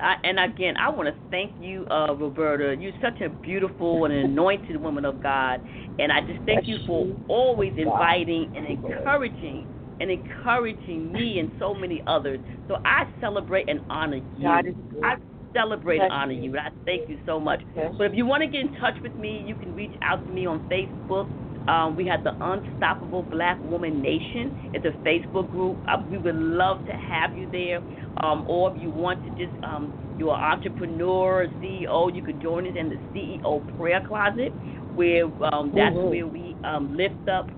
I, 0.00 0.16
and 0.22 0.38
again, 0.38 0.76
I 0.76 0.88
want 0.88 1.08
to 1.08 1.14
thank 1.30 1.52
you, 1.60 1.84
uh, 1.90 2.14
Roberta. 2.14 2.76
You're 2.80 2.92
such 3.02 3.20
a 3.22 3.28
beautiful 3.28 4.04
and 4.04 4.14
anointed 4.14 4.80
woman 4.80 5.04
of 5.04 5.20
God, 5.20 5.60
and 5.98 6.12
I 6.12 6.20
just 6.20 6.40
thank 6.46 6.68
you 6.68 6.78
for 6.86 7.08
always 7.26 7.72
inviting 7.76 8.52
and 8.56 8.66
encouraging 8.66 9.66
and 10.00 10.10
encouraging 10.10 11.12
me 11.12 11.38
and 11.38 11.50
so 11.58 11.74
many 11.74 12.02
others. 12.06 12.40
So 12.68 12.76
I 12.84 13.04
celebrate 13.20 13.68
and 13.68 13.80
honor 13.90 14.16
you. 14.16 14.42
God 14.42 14.66
is 14.66 14.74
good. 14.90 15.04
I 15.04 15.16
celebrate 15.54 16.00
and 16.00 16.12
honor 16.12 16.32
you. 16.32 16.56
I 16.58 16.70
thank 16.86 17.08
you 17.08 17.18
so 17.26 17.38
much. 17.40 17.60
But 17.98 18.04
if 18.04 18.14
you 18.14 18.26
want 18.26 18.42
to 18.42 18.48
get 18.48 18.60
in 18.62 18.72
touch 18.80 18.94
with 19.02 19.16
me, 19.18 19.42
you 19.46 19.54
can 19.54 19.74
reach 19.74 19.94
out 20.02 20.24
to 20.26 20.32
me 20.32 20.46
on 20.46 20.60
Facebook. 20.70 21.26
Um, 21.68 21.94
we 21.96 22.06
have 22.06 22.24
the 22.24 22.32
Unstoppable 22.40 23.22
Black 23.22 23.62
Woman 23.62 24.00
Nation. 24.02 24.56
It's 24.72 24.84
a 24.84 24.92
Facebook 25.06 25.50
group. 25.50 25.80
Uh, 25.86 25.98
we 26.08 26.18
would 26.18 26.34
love 26.34 26.84
to 26.86 26.92
have 26.92 27.36
you 27.36 27.48
there. 27.50 27.82
Um, 28.24 28.44
or 28.48 28.72
if 28.74 28.80
you 28.82 28.90
want 28.90 29.22
to 29.24 29.30
just, 29.30 29.52
um, 29.62 29.94
you're 30.16 30.34
an 30.34 30.40
entrepreneur, 30.40 31.46
CEO, 31.62 32.14
you 32.14 32.22
could 32.22 32.40
join 32.40 32.66
us 32.66 32.74
in 32.76 32.88
the 32.88 32.98
CEO 33.14 33.64
Prayer 33.76 34.02
Closet, 34.06 34.52
where 34.94 35.26
um, 35.52 35.72
that's 35.74 35.94
Mhm. 35.96 36.10
where 36.10 36.26
we 36.26 36.56
um, 36.64 36.96
lift 36.96 37.28
up 37.28 37.50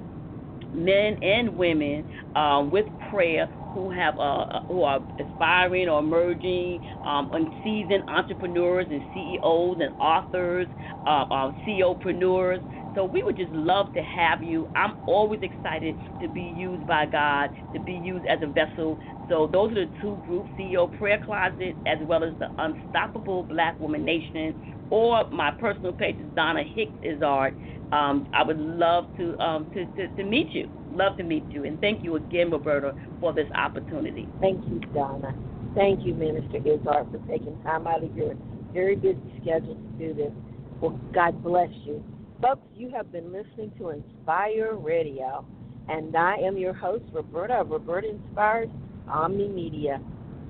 men 0.72 1.16
and 1.22 1.56
women 1.56 2.04
um, 2.34 2.70
with 2.70 2.86
prayer 3.10 3.48
who 3.74 3.90
have 3.90 4.18
uh, 4.18 4.44
who 4.68 4.82
are 4.82 5.00
aspiring 5.20 5.88
or 5.88 6.00
emerging 6.00 6.80
um, 7.04 7.30
unseasoned 7.32 8.04
entrepreneurs 8.08 8.86
and 8.90 9.02
CEOs 9.14 9.78
and 9.80 9.90
authors, 10.00 10.68
uh, 11.06 11.24
uh, 11.30 11.52
CEOpreneurs. 11.66 12.62
So 12.94 13.04
we 13.04 13.22
would 13.22 13.36
just 13.36 13.52
love 13.52 13.92
to 13.94 14.02
have 14.02 14.42
you. 14.42 14.68
I'm 14.74 14.94
always 15.06 15.40
excited 15.42 15.96
to 16.20 16.28
be 16.28 16.42
used 16.42 16.86
by 16.86 17.06
God, 17.06 17.50
to 17.72 17.80
be 17.80 17.94
used 17.94 18.26
as 18.26 18.40
a 18.42 18.46
vessel. 18.46 18.98
So 19.28 19.48
those 19.52 19.72
are 19.72 19.86
the 19.86 19.90
two 20.00 20.20
groups: 20.26 20.50
CEO 20.58 20.90
Prayer 20.98 21.18
Closet, 21.24 21.78
as 21.86 21.98
well 22.02 22.24
as 22.24 22.34
the 22.38 22.48
Unstoppable 22.58 23.44
Black 23.44 23.78
Woman 23.80 24.04
Nation, 24.04 24.54
or 24.90 25.24
my 25.32 25.50
personal 25.50 25.92
page 25.92 26.16
is 26.20 26.30
Donna 26.34 26.62
Hicks 26.74 26.92
Izzard. 27.02 27.56
Um, 27.92 28.26
I 28.32 28.42
would 28.42 28.58
love 28.58 29.06
to, 29.18 29.38
um, 29.38 29.70
to, 29.74 29.86
to 29.86 30.08
to 30.08 30.24
meet 30.24 30.48
you. 30.54 30.68
Love 30.90 31.16
to 31.18 31.22
meet 31.22 31.44
you, 31.50 31.64
and 31.64 31.80
thank 31.80 32.02
you 32.04 32.16
again, 32.16 32.50
Roberta, 32.50 32.94
for 33.20 33.32
this 33.32 33.48
opportunity. 33.54 34.28
Thank 34.40 34.64
you, 34.66 34.80
Donna. 34.94 35.34
Thank 35.74 36.04
you, 36.04 36.14
Minister 36.14 36.58
Izzard, 36.58 37.08
for 37.10 37.20
taking 37.28 37.58
time 37.62 37.86
out 37.86 38.04
of 38.04 38.14
your 38.16 38.34
very 38.72 38.96
busy 38.96 39.20
schedule 39.40 39.74
to 39.76 39.98
do 39.98 40.14
this. 40.14 40.32
Well, 40.80 40.98
God 41.14 41.42
bless 41.42 41.70
you. 41.84 42.02
Folks, 42.42 42.66
you 42.74 42.90
have 42.90 43.12
been 43.12 43.30
listening 43.30 43.70
to 43.78 43.90
Inspire 43.90 44.74
Radio, 44.74 45.46
and 45.88 46.16
I 46.16 46.34
am 46.38 46.56
your 46.56 46.72
host, 46.72 47.04
Roberta 47.12 47.62
Roberta 47.64 48.08
Inspires 48.08 48.68
Omni 49.08 49.46
Media. 49.46 50.00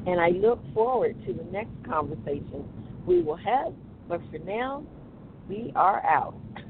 And 0.07 0.19
I 0.19 0.31
look 0.31 0.59
forward 0.73 1.23
to 1.27 1.35
the 1.35 1.45
next 1.53 1.75
conversation 1.87 2.65
we 3.07 3.21
will 3.21 3.37
have. 3.37 3.75
But 4.09 4.23
for 4.31 4.39
now, 4.39 4.87
we 5.51 5.71
are 5.77 6.03
out. 6.07 6.35